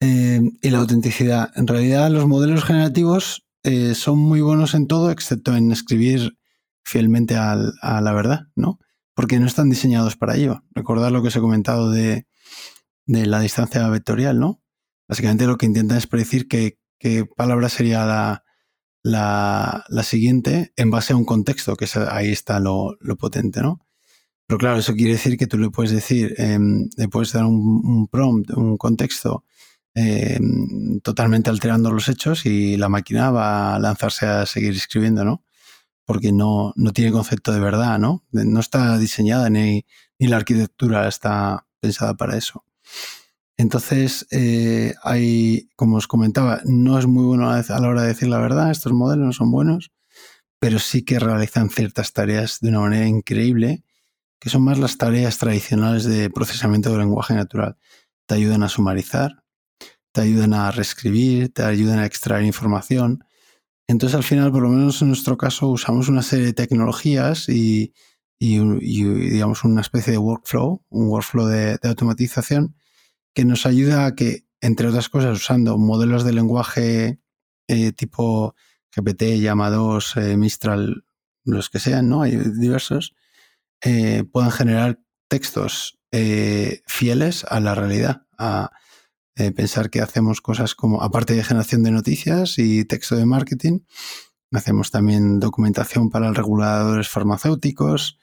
Eh, 0.00 0.40
y 0.62 0.70
la 0.70 0.78
autenticidad. 0.78 1.50
En 1.56 1.66
realidad, 1.66 2.10
los 2.10 2.26
modelos 2.26 2.64
generativos 2.64 3.46
eh, 3.62 3.94
son 3.94 4.18
muy 4.18 4.40
buenos 4.40 4.74
en 4.74 4.86
todo, 4.86 5.10
excepto 5.10 5.54
en 5.56 5.72
escribir 5.72 6.38
fielmente 6.84 7.36
a 7.36 7.56
la 7.56 8.12
verdad, 8.12 8.48
¿no? 8.54 8.78
Porque 9.14 9.38
no 9.38 9.46
están 9.46 9.70
diseñados 9.70 10.16
para 10.16 10.36
ello. 10.36 10.62
Recordad 10.72 11.10
lo 11.10 11.22
que 11.22 11.28
os 11.28 11.36
he 11.36 11.40
comentado 11.40 11.90
de, 11.90 12.26
la 13.06 13.40
distancia 13.40 13.88
vectorial, 13.88 14.38
¿no? 14.38 14.62
Básicamente 15.08 15.46
lo 15.46 15.56
que 15.56 15.66
intentan 15.66 15.98
es 15.98 16.06
predecir 16.06 16.48
qué, 16.48 16.78
palabra 17.36 17.68
sería 17.68 18.06
la, 18.06 18.44
la, 19.02 20.02
siguiente 20.02 20.72
en 20.76 20.90
base 20.90 21.12
a 21.12 21.16
un 21.16 21.26
contexto, 21.26 21.76
que 21.76 21.86
ahí 22.10 22.32
está 22.32 22.60
lo, 22.60 22.96
lo 23.00 23.16
potente, 23.16 23.60
¿no? 23.60 23.84
Pero 24.46 24.58
claro, 24.58 24.78
eso 24.78 24.94
quiere 24.94 25.12
decir 25.12 25.36
que 25.38 25.46
tú 25.46 25.58
le 25.58 25.70
puedes 25.70 25.92
decir, 25.92 26.34
em, 26.38 26.88
le 26.96 27.08
puedes 27.08 27.32
dar 27.32 27.44
un, 27.44 28.08
prompt, 28.08 28.50
un 28.52 28.76
contexto 28.76 29.44
em, 29.94 31.00
totalmente 31.00 31.50
alterando 31.50 31.92
los 31.92 32.08
hechos 32.08 32.46
y 32.46 32.76
la 32.76 32.88
máquina 32.88 33.30
va 33.30 33.76
a 33.76 33.78
lanzarse 33.78 34.26
a 34.26 34.46
seguir 34.46 34.72
escribiendo, 34.72 35.24
¿no? 35.24 35.44
Porque 36.04 36.32
no, 36.32 36.72
no 36.76 36.92
tiene 36.92 37.12
concepto 37.12 37.52
de 37.52 37.60
verdad, 37.60 37.98
¿no? 37.98 38.24
No 38.32 38.60
está 38.60 38.98
diseñada 38.98 39.50
ni, 39.50 39.86
ni 40.18 40.28
la 40.28 40.36
arquitectura 40.38 41.08
está 41.08 41.66
pensada 41.80 42.14
para 42.14 42.36
eso. 42.36 42.64
Entonces, 43.56 44.26
eh, 44.30 44.94
hay, 45.02 45.68
como 45.76 45.96
os 45.96 46.08
comentaba, 46.08 46.60
no 46.64 46.98
es 46.98 47.06
muy 47.06 47.24
bueno 47.24 47.50
a 47.50 47.62
la 47.62 47.88
hora 47.88 48.02
de 48.02 48.08
decir 48.08 48.28
la 48.28 48.38
verdad, 48.38 48.70
estos 48.70 48.92
modelos 48.92 49.26
no 49.26 49.32
son 49.32 49.50
buenos, 49.52 49.92
pero 50.58 50.78
sí 50.78 51.04
que 51.04 51.18
realizan 51.20 51.70
ciertas 51.70 52.12
tareas 52.12 52.58
de 52.60 52.70
una 52.70 52.80
manera 52.80 53.06
increíble 53.06 53.84
que 54.44 54.50
son 54.50 54.62
más 54.62 54.78
las 54.78 54.98
tareas 54.98 55.38
tradicionales 55.38 56.04
de 56.04 56.28
procesamiento 56.28 56.90
del 56.90 56.98
lenguaje 56.98 57.32
natural. 57.32 57.78
Te 58.26 58.34
ayudan 58.34 58.62
a 58.62 58.68
sumarizar, 58.68 59.42
te 60.12 60.20
ayudan 60.20 60.52
a 60.52 60.70
reescribir, 60.70 61.50
te 61.54 61.62
ayudan 61.62 61.98
a 61.98 62.04
extraer 62.04 62.44
información. 62.44 63.24
Entonces, 63.88 64.14
al 64.14 64.22
final, 64.22 64.52
por 64.52 64.62
lo 64.62 64.68
menos 64.68 65.00
en 65.00 65.08
nuestro 65.08 65.38
caso, 65.38 65.68
usamos 65.68 66.10
una 66.10 66.20
serie 66.20 66.44
de 66.44 66.52
tecnologías 66.52 67.48
y, 67.48 67.94
digamos, 68.38 69.64
una 69.64 69.80
especie 69.80 70.12
de 70.12 70.18
workflow, 70.18 70.84
un 70.90 71.08
workflow 71.08 71.46
de, 71.46 71.78
automatización 71.82 72.76
que 73.34 73.46
nos 73.46 73.64
ayuda 73.64 74.04
a 74.04 74.14
que, 74.14 74.44
entre 74.60 74.88
otras 74.88 75.08
cosas, 75.08 75.38
usando 75.38 75.78
modelos 75.78 76.22
de 76.22 76.34
lenguaje 76.34 77.18
eh, 77.68 77.92
tipo 77.92 78.54
GPT, 78.94 79.40
llamados 79.40 80.18
eh, 80.18 80.36
Mistral, 80.36 81.06
los 81.46 81.70
que 81.70 81.78
sean, 81.78 82.10
¿no? 82.10 82.20
Hay 82.20 82.36
diversos, 82.36 83.14
eh, 83.86 84.24
puedan 84.32 84.50
generar 84.50 84.98
textos 85.28 85.98
eh, 86.10 86.80
fieles 86.86 87.44
a 87.44 87.60
la 87.60 87.74
realidad, 87.74 88.22
a 88.38 88.70
eh, 89.36 89.52
pensar 89.52 89.90
que 89.90 90.00
hacemos 90.00 90.40
cosas 90.40 90.74
como, 90.74 91.02
aparte 91.02 91.34
de 91.34 91.44
generación 91.44 91.82
de 91.82 91.90
noticias 91.90 92.58
y 92.58 92.86
texto 92.86 93.14
de 93.14 93.26
marketing, 93.26 93.80
hacemos 94.52 94.90
también 94.90 95.38
documentación 95.38 96.08
para 96.08 96.32
reguladores 96.32 97.08
farmacéuticos, 97.08 98.18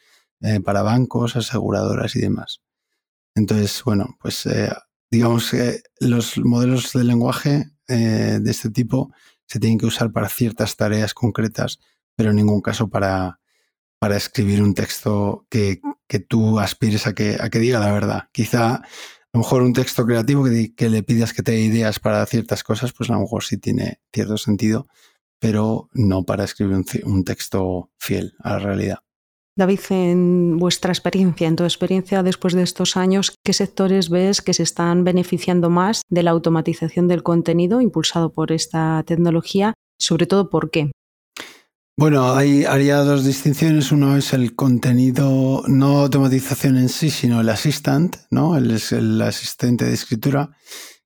para 0.63 0.81
bancos, 0.81 1.35
aseguradoras 1.35 2.15
y 2.15 2.21
demás. 2.21 2.63
Entonces, 3.35 3.83
bueno, 3.85 4.17
pues 4.19 4.49
digamos 5.11 5.51
que 5.51 5.83
los 5.99 6.39
modelos 6.39 6.93
de 6.93 7.03
lenguaje 7.03 7.65
de 7.87 8.49
este 8.49 8.71
tipo 8.71 9.13
se 9.45 9.59
tienen 9.59 9.77
que 9.77 9.85
usar 9.85 10.11
para 10.11 10.29
ciertas 10.29 10.77
tareas 10.77 11.13
concretas, 11.13 11.79
pero 12.15 12.31
en 12.31 12.37
ningún 12.37 12.61
caso 12.61 12.89
para, 12.89 13.40
para 14.01 14.17
escribir 14.17 14.63
un 14.63 14.74
texto 14.74 15.46
que, 15.48 15.79
tú 16.27 16.60
aspires 16.60 17.05
a 17.05 17.13
que, 17.13 17.38
a 17.39 17.51
que 17.51 17.60
diga 17.60 17.79
la 17.79 17.91
verdad. 17.91 18.24
Quizá 18.31 18.77
a 18.77 18.81
lo 19.31 19.41
mejor 19.41 19.62
un 19.62 19.74
texto 19.74 20.03
creativo 20.08 20.43
que, 20.43 20.74
que, 20.74 20.89
le 20.89 21.03
pidas 21.03 21.34
que 21.34 21.43
te 21.43 21.51
dé 21.51 21.62
ideas 21.62 22.00
para 22.00 22.25
ciertas 22.25 22.63
cosas, 22.63 22.93
pues 22.93 23.12
a 23.12 23.13
lo 23.13 23.20
mejor 23.20 23.43
sí 23.43 23.58
tiene 23.58 24.01
cierto 24.12 24.39
sentido, 24.39 24.88
pero 25.39 25.88
no 25.93 26.24
para 26.24 26.46
escribir 26.46 26.77
un, 26.77 26.86
un 27.03 27.24
texto 27.24 27.91
fiel 28.00 28.34
a 28.39 28.53
la 28.53 28.60
realidad. 28.60 29.00
David, 29.55 29.79
en 29.91 30.58
vuestra 30.58 30.91
experiencia, 30.91 31.48
en 31.48 31.55
tu 31.55 31.63
experiencia 31.63 32.24
después 32.24 32.55
de 32.55 32.63
estos 32.63 32.98
años, 32.98 33.36
¿qué 33.43 33.53
sectores 33.53 34.10
ves 34.10 34.41
que 34.41 34.55
se 34.55 34.63
están 34.63 35.03
beneficiando 35.03 35.70
más 35.70 36.01
de 36.10 36.24
la 36.24 36.31
automatización 36.31 37.08
del 37.08 37.22
contenido 37.22 37.81
impulsado 37.81 38.34
por 38.34 38.51
esta 38.51 39.03
tecnología? 39.05 39.75
Sobre 40.00 40.25
todo, 40.25 40.50
¿por 40.50 40.72
qué? 40.72 40.89
Bueno, 41.98 42.33
hay, 42.33 42.63
haría 42.65 42.98
dos 43.00 43.25
distinciones. 43.25 43.91
Uno 43.91 44.15
es 44.17 44.33
el 44.33 44.55
contenido, 44.55 45.63
no 45.67 46.00
automatización 46.00 46.77
en 46.77 46.89
sí, 46.89 47.10
sino 47.10 47.41
el 47.41 47.50
assistant, 47.50 48.15
¿no? 48.31 48.57
El, 48.57 48.71
el 48.91 49.21
asistente 49.21 49.86
de 49.86 49.93
escritura, 49.93 50.51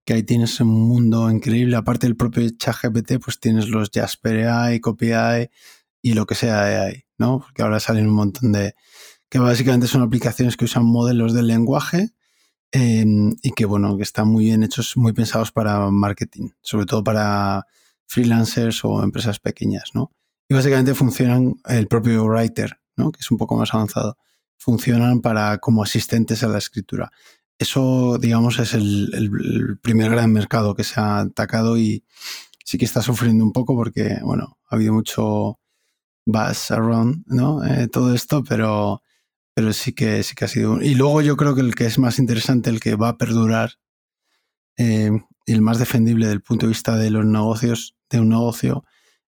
que 0.05 0.13
ahí 0.13 0.23
tienes 0.23 0.59
un 0.61 0.69
mundo 0.69 1.29
increíble. 1.31 1.75
Aparte 1.75 2.07
del 2.07 2.15
propio 2.15 2.47
ChatGPT, 2.49 3.13
pues 3.23 3.39
tienes 3.39 3.67
los 3.69 3.89
Jasper 3.93 4.47
AI, 4.47 4.79
Copy 4.79 5.11
AI 5.11 5.49
y 6.01 6.13
lo 6.13 6.25
que 6.25 6.35
sea 6.35 6.63
AI, 6.63 7.05
¿no? 7.17 7.39
Porque 7.39 7.63
ahora 7.63 7.79
salen 7.79 8.07
un 8.07 8.13
montón 8.15 8.51
de... 8.51 8.75
que 9.29 9.39
básicamente 9.39 9.87
son 9.87 10.03
aplicaciones 10.03 10.55
que 10.55 10.65
usan 10.65 10.85
modelos 10.85 11.33
del 11.33 11.47
lenguaje 11.47 12.11
em, 12.71 13.35
y 13.41 13.51
que, 13.51 13.65
bueno, 13.65 13.97
que 13.97 14.03
están 14.03 14.27
muy 14.29 14.45
bien 14.45 14.63
hechos, 14.63 14.97
muy 14.97 15.13
pensados 15.13 15.51
para 15.51 15.89
marketing, 15.91 16.49
sobre 16.61 16.85
todo 16.85 17.03
para 17.03 17.65
freelancers 18.07 18.85
o 18.85 19.03
empresas 19.03 19.39
pequeñas, 19.39 19.91
¿no? 19.95 20.11
Y 20.47 20.53
básicamente 20.53 20.93
funcionan 20.93 21.55
el 21.65 21.87
propio 21.87 22.25
writer, 22.25 22.79
¿no? 22.95 23.11
que 23.11 23.19
es 23.19 23.31
un 23.31 23.37
poco 23.37 23.55
más 23.55 23.73
avanzado, 23.73 24.17
funcionan 24.57 25.21
para 25.21 25.57
como 25.57 25.83
asistentes 25.83 26.43
a 26.43 26.47
la 26.47 26.57
escritura. 26.57 27.11
Eso, 27.57 28.17
digamos, 28.19 28.59
es 28.59 28.73
el, 28.73 29.79
primer 29.81 30.11
gran 30.11 30.31
mercado 30.31 30.75
que 30.75 30.83
se 30.83 30.99
ha 30.99 31.19
atacado 31.19 31.77
y 31.77 32.03
sí 32.65 32.77
que 32.77 32.85
está 32.85 33.01
sufriendo 33.01 33.43
un 33.43 33.53
poco 33.53 33.75
porque, 33.75 34.19
bueno, 34.23 34.57
ha 34.69 34.75
habido 34.75 34.93
mucho 34.93 35.59
buzz 36.25 36.71
around, 36.71 37.23
¿no? 37.27 37.63
Eh, 37.63 37.87
todo 37.87 38.13
esto, 38.13 38.43
pero, 38.43 39.01
pero 39.53 39.71
sí 39.71 39.93
que 39.93 40.23
sí 40.23 40.35
que 40.35 40.45
ha 40.45 40.47
sido. 40.49 40.81
Y 40.81 40.95
luego 40.95 41.21
yo 41.21 41.37
creo 41.37 41.55
que 41.55 41.61
el 41.61 41.75
que 41.75 41.85
es 41.85 41.97
más 41.97 42.19
interesante, 42.19 42.69
el 42.69 42.79
que 42.79 42.95
va 42.95 43.09
a 43.09 43.17
perdurar 43.17 43.75
eh, 44.77 45.11
el 45.45 45.61
más 45.61 45.79
defendible 45.79 46.27
del 46.27 46.41
punto 46.41 46.65
de 46.65 46.71
vista 46.71 46.97
de 46.97 47.11
los 47.11 47.25
negocios, 47.25 47.95
de 48.09 48.19
un 48.19 48.29
negocio, 48.29 48.83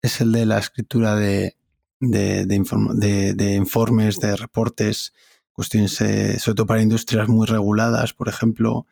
es 0.02 0.21
el 0.21 0.33
de 0.33 0.47
la 0.47 0.59
escritura 0.59 1.17
de, 1.17 1.57
de, 2.00 3.55
informes, 3.57 4.21
de 4.21 4.37
reportes, 4.37 5.12
cuestiones, 5.52 6.00
eh, 6.00 6.38
sobre 6.38 6.57
todo 6.57 6.67
para 6.67 6.83
industrias 6.83 7.28
muy 7.28 7.47
reguladas, 7.47 8.12
por 8.14 8.28
ejemplo, 8.28 8.87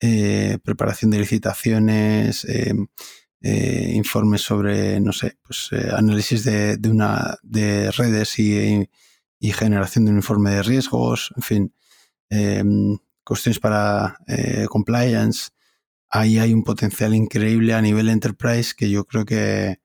eh, 0.00 0.58
preparación 0.62 1.10
de 1.10 1.18
licitaciones, 1.18 2.44
eh, 2.44 2.74
informes 3.94 4.42
sobre, 4.42 5.00
no 5.00 5.12
sé, 5.12 5.38
pues 5.42 5.70
análisis 5.92 6.44
de, 6.44 6.78
una, 6.90 7.38
de 7.42 7.90
redes 7.90 8.38
y, 8.38 8.86
y, 9.38 9.52
generación 9.52 10.04
de 10.04 10.10
un 10.10 10.18
informe 10.18 10.50
de 10.50 10.62
riesgos, 10.62 11.32
en 11.36 11.42
fin, 11.42 11.74
cuestiones 13.24 13.58
para 13.58 14.18
compliance. 14.68 15.50
Ahí 16.10 16.38
hay 16.38 16.52
un 16.52 16.64
potencial 16.64 17.14
increíble 17.14 17.72
a 17.72 17.80
nivel 17.80 18.10
enterprise 18.10 18.74
que 18.76 18.90
yo 18.90 19.06
creo 19.06 19.24
que, 19.24 19.78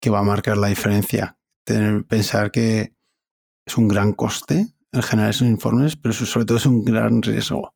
que 0.00 0.10
va 0.10 0.20
a 0.20 0.24
marcar 0.24 0.56
la 0.56 0.68
diferencia. 0.68 1.38
Tener, 1.64 2.04
pensar 2.04 2.50
que 2.50 2.94
es 3.66 3.76
un 3.76 3.88
gran 3.88 4.12
coste 4.12 4.74
el 4.92 5.02
generar 5.02 5.30
esos 5.30 5.48
informes, 5.48 5.96
pero 5.96 6.14
sobre 6.14 6.46
todo 6.46 6.58
es 6.58 6.66
un 6.66 6.84
gran 6.84 7.22
riesgo. 7.22 7.74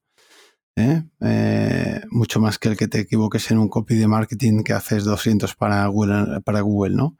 ¿eh? 0.76 1.02
Eh, 1.21 2.00
mucho 2.11 2.41
más 2.41 2.59
que 2.59 2.69
el 2.69 2.76
que 2.76 2.88
te 2.88 3.00
equivoques 3.00 3.50
en 3.50 3.59
un 3.59 3.69
copy 3.69 3.97
de 3.97 4.09
marketing 4.09 4.62
que 4.62 4.73
haces 4.73 5.05
200 5.05 5.55
para 5.55 5.87
Google, 5.87 6.41
para 6.43 6.62
Google 6.62 6.97
¿no? 6.97 7.17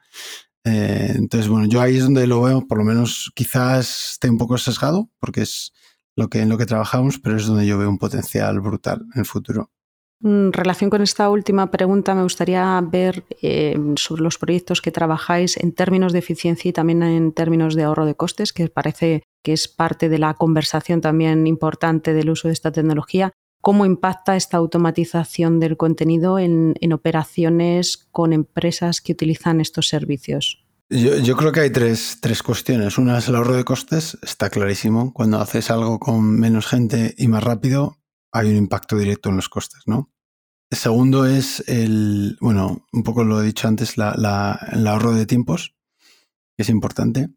Eh, 0.64 1.12
entonces, 1.16 1.49
bueno, 1.49 1.66
yo 1.66 1.80
ahí 1.80 1.97
es 1.97 2.04
donde 2.04 2.26
lo 2.26 2.40
veo, 2.40 2.66
por 2.66 2.78
lo 2.78 2.85
menos 2.85 3.32
quizás 3.35 4.12
esté 4.12 4.30
un 4.30 4.38
poco 4.38 4.56
sesgado, 4.59 5.11
porque 5.18 5.42
es 5.42 5.73
lo 6.14 6.28
que, 6.28 6.40
en 6.40 6.49
lo 6.49 6.56
que 6.56 6.66
trabajamos, 6.66 7.18
pero 7.18 7.37
es 7.37 7.47
donde 7.47 7.66
yo 7.66 7.78
veo 7.78 7.88
un 7.88 7.99
potencial 7.99 8.61
brutal 8.61 9.04
en 9.14 9.21
el 9.21 9.26
futuro. 9.26 9.71
En 10.25 10.52
relación 10.52 10.88
con 10.88 11.02
esta 11.02 11.29
última 11.31 11.71
pregunta, 11.71 12.14
me 12.14 12.23
gustaría 12.23 12.81
ver 12.81 13.25
eh, 13.43 13.76
sobre 13.97 14.23
los 14.23 14.38
proyectos 14.38 14.81
que 14.81 14.93
trabajáis 14.93 15.57
en 15.57 15.73
términos 15.73 16.12
de 16.12 16.21
eficiencia 16.21 16.69
y 16.69 16.73
también 16.73 17.02
en 17.02 17.33
términos 17.33 17.75
de 17.75 17.83
ahorro 17.83 18.07
de 18.07 18.14
costes, 18.14 18.52
que 18.52 18.69
parece 18.69 19.25
que 19.43 19.52
es 19.52 19.67
parte 19.67 20.09
de 20.09 20.19
la 20.19 20.35
conversación 20.35 21.00
también 21.00 21.47
importante 21.49 22.14
del 22.14 22.31
uso 22.31 22.49
de 22.49 22.55
esta 22.55 22.71
tecnología. 22.71 23.33
¿Cómo 23.61 23.85
impacta 23.85 24.37
esta 24.37 24.57
automatización 24.57 25.61
del 25.61 25.76
contenido 25.76 26.38
en, 26.38 26.75
operaciones 26.93 28.09
con 28.11 28.33
empresas 28.33 29.00
que 29.00 29.12
utilizan 29.12 29.61
estos 29.61 29.88
servicios? 29.88 30.64
Yo, 30.91 31.37
creo 31.37 31.52
que 31.52 31.61
hay 31.61 31.71
tres, 31.71 32.19
tres, 32.21 32.43
cuestiones. 32.43 32.99
Una 32.99 33.19
es 33.19 33.29
el 33.29 33.37
ahorro 33.37 33.55
de 33.55 33.64
costes, 33.64 34.19
está 34.23 34.50
clarísimo. 34.50 35.12
Cuando 35.14 35.38
haces 35.38 35.71
algo 35.71 35.99
con 35.99 36.38
menos 36.38 36.67
gente 36.67 37.14
y 37.17 37.29
más 37.29 37.43
rápido, 37.43 38.01
hay 38.32 38.48
un 38.48 38.56
impacto 38.56 38.96
directo 38.96 39.28
en 39.28 39.36
los 39.36 39.48
costes, 39.48 39.82
¿no? 39.86 40.10
El 40.70 40.78
segundo 40.78 41.26
es 41.26 41.62
el, 41.68 42.38
bueno, 42.40 42.86
un 42.92 43.02
poco 43.02 43.24
lo 43.24 43.42
he 43.42 43.44
dicho 43.44 43.68
antes, 43.68 43.98
la, 43.98 44.58
el 44.72 44.86
ahorro 44.86 45.12
de 45.12 45.26
tiempos, 45.26 45.76
que 46.56 46.62
es 46.62 46.70
importante, 46.70 47.28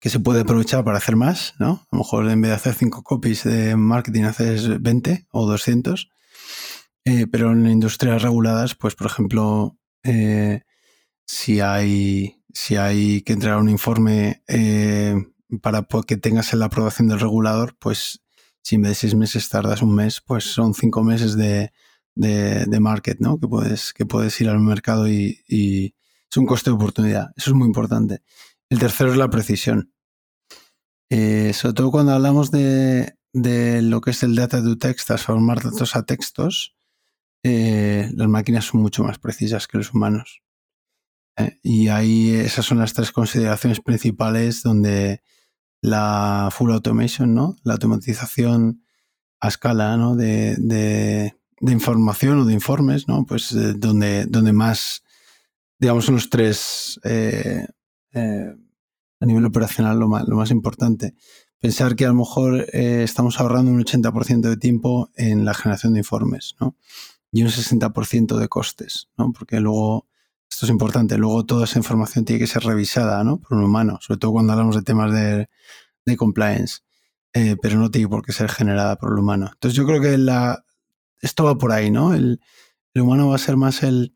que 0.00 0.10
se 0.10 0.18
puede 0.18 0.40
aprovechar 0.40 0.84
para 0.84 0.98
hacer 0.98 1.14
más, 1.14 1.54
¿no? 1.60 1.86
A 1.92 1.96
lo 1.96 1.98
mejor 1.98 2.28
en 2.28 2.40
vez 2.40 2.50
de 2.50 2.56
hacer 2.56 2.74
cinco 2.74 3.04
copies 3.04 3.44
de 3.44 3.76
marketing 3.76 4.24
haces 4.24 4.82
20 4.82 5.28
o 5.30 5.46
200, 5.46 6.10
eh, 7.04 7.28
pero 7.30 7.52
en 7.52 7.66
industrias 7.68 8.20
reguladas, 8.20 8.74
pues 8.74 8.96
por 8.96 9.06
ejemplo, 9.06 9.78
eh, 10.02 10.62
si, 11.24 11.60
hay, 11.60 12.42
si 12.52 12.74
hay 12.74 13.22
que 13.22 13.34
entregar 13.34 13.58
un 13.60 13.68
informe 13.68 14.42
eh, 14.48 15.14
para 15.60 15.86
que 16.04 16.16
tengas 16.16 16.52
la 16.54 16.66
aprobación 16.66 17.06
del 17.06 17.20
regulador, 17.20 17.76
pues 17.78 18.21
si 18.62 18.76
en 18.76 18.82
vez 18.82 18.90
de 18.90 18.94
seis 18.94 19.14
meses 19.14 19.48
tardas 19.48 19.82
un 19.82 19.94
mes, 19.94 20.20
pues 20.20 20.44
son 20.44 20.74
cinco 20.74 21.02
meses 21.02 21.36
de, 21.36 21.72
de, 22.14 22.80
market, 22.80 23.18
¿no? 23.20 23.38
Que 23.38 23.48
puedes, 23.48 23.92
que 23.92 24.06
puedes 24.06 24.40
ir 24.40 24.48
al 24.48 24.60
mercado 24.60 25.08
y, 25.08 25.94
es 26.30 26.36
un 26.36 26.46
coste 26.46 26.70
de 26.70 26.76
oportunidad. 26.76 27.32
Eso 27.36 27.50
es 27.50 27.56
muy 27.56 27.66
importante. 27.66 28.22
El 28.70 28.78
tercero 28.78 29.10
es 29.10 29.18
la 29.18 29.28
precisión. 29.28 29.92
Eh, 31.10 31.52
sobre 31.52 31.74
todo 31.74 31.90
cuando 31.90 32.12
hablamos 32.12 32.50
de, 32.50 33.16
de, 33.34 33.82
lo 33.82 34.00
que 34.00 34.12
es 34.12 34.22
el 34.22 34.34
data 34.34 34.62
to 34.62 34.78
text, 34.78 35.08
transformar 35.08 35.62
datos 35.62 35.94
a 35.94 36.04
textos, 36.04 36.74
eh, 37.42 38.10
las 38.14 38.28
máquinas 38.28 38.64
son 38.64 38.80
mucho 38.80 39.04
más 39.04 39.18
precisas 39.18 39.66
que 39.66 39.78
los 39.78 39.92
humanos. 39.92 40.42
Eh, 41.36 41.58
y 41.62 41.88
ahí 41.88 42.30
esas 42.30 42.64
son 42.64 42.78
las 42.78 42.94
tres 42.94 43.12
consideraciones 43.12 43.80
principales 43.80 44.62
donde 44.62 45.22
la 45.82 46.48
full 46.52 46.70
automation, 46.70 47.34
¿no? 47.34 47.56
La 47.64 47.74
automatización 47.74 48.84
a 49.40 49.48
escala, 49.48 49.96
¿no? 49.96 50.16
De, 50.16 50.56
de, 50.56 51.34
información 51.60 52.38
o 52.38 52.44
de 52.44 52.54
informes, 52.54 53.08
¿no? 53.08 53.26
Pues 53.26 53.52
eh, 53.52 53.74
donde, 53.76 54.24
donde 54.26 54.52
más, 54.52 55.02
digamos, 55.78 56.06
son 56.06 56.14
los 56.14 56.30
tres 56.30 57.00
eh, 57.04 57.66
eh, 58.12 58.54
a 59.20 59.26
nivel 59.26 59.44
operacional 59.44 59.98
lo 59.98 60.08
más, 60.08 60.26
lo 60.26 60.36
más 60.36 60.50
importante. 60.50 61.14
Pensar 61.60 61.94
que 61.94 62.04
a 62.04 62.08
lo 62.08 62.14
mejor 62.14 62.66
estamos 62.72 63.38
ahorrando 63.38 63.70
un 63.70 63.84
80% 63.84 64.40
de 64.40 64.56
tiempo 64.56 65.10
en 65.14 65.44
la 65.44 65.54
generación 65.54 65.92
de 65.92 66.00
informes, 66.00 66.56
¿no? 66.60 66.76
Y 67.30 67.42
un 67.42 67.48
60% 67.48 68.36
de 68.36 68.48
costes, 68.48 69.08
¿no? 69.16 69.32
Porque 69.32 69.60
luego 69.60 70.08
esto 70.52 70.66
es 70.66 70.70
importante. 70.70 71.16
Luego 71.16 71.46
toda 71.46 71.64
esa 71.64 71.78
información 71.78 72.26
tiene 72.26 72.40
que 72.40 72.46
ser 72.46 72.62
revisada 72.62 73.24
¿no? 73.24 73.38
por 73.38 73.56
un 73.56 73.64
humano, 73.64 73.98
sobre 74.02 74.18
todo 74.18 74.32
cuando 74.32 74.52
hablamos 74.52 74.76
de 74.76 74.82
temas 74.82 75.10
de, 75.10 75.48
compliance, 76.18 76.80
eh, 77.32 77.56
pero 77.62 77.78
no 77.78 77.90
tiene 77.90 78.08
por 78.08 78.22
qué 78.22 78.32
ser 78.32 78.50
generada 78.50 78.96
por 78.96 79.12
el 79.12 79.18
humano. 79.18 79.48
Entonces 79.50 79.74
yo 79.74 79.86
creo 79.86 80.02
que 80.02 80.18
la, 80.18 80.62
esto 81.22 81.44
va 81.44 81.56
por 81.56 81.72
ahí, 81.72 81.90
¿no? 81.90 82.12
El, 82.12 82.40
humano 82.94 83.28
va 83.28 83.36
a 83.36 83.38
ser 83.38 83.56
más 83.56 83.82
el, 83.82 84.14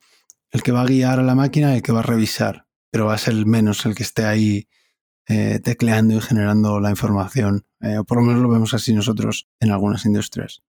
el, 0.51 0.63
que 0.63 0.73
va 0.73 0.83
a 0.83 0.87
guiar 0.87 1.21
a 1.21 1.23
la 1.23 1.35
máquina 1.35 1.75
el 1.75 1.81
que 1.81 1.93
va 1.93 2.01
a 2.01 2.03
revisar, 2.03 2.67
pero 2.91 3.07
va 3.07 3.15
a 3.15 3.19
ser 3.19 3.35
menos 3.47 3.87
el 3.87 3.95
que 3.95 4.03
esté 4.03 4.27
ahí 4.27 4.69
eh, 5.29 5.59
tecleando 5.65 6.17
y 6.17 6.21
generando 6.21 6.81
la 6.81 6.91
información, 6.91 7.67
o 7.81 8.05
por 8.05 8.19
lo 8.19 8.25
menos 8.25 8.43
lo 8.43 8.51
vemos 8.51 8.75
así 8.75 8.93
nosotros 8.93 9.49
en 9.59 9.71
algunas 9.71 10.05
industrias. 10.05 10.63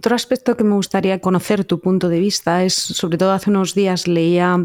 Otro 0.00 0.16
aspecto 0.16 0.56
que 0.56 0.64
me 0.64 0.76
gustaría 0.76 1.20
conocer 1.20 1.66
tu 1.66 1.78
punto 1.78 2.08
de 2.08 2.20
vista 2.20 2.64
es, 2.64 2.72
sobre 2.72 3.18
todo 3.18 3.32
hace 3.32 3.50
unos 3.50 3.74
días 3.74 4.08
leía 4.08 4.56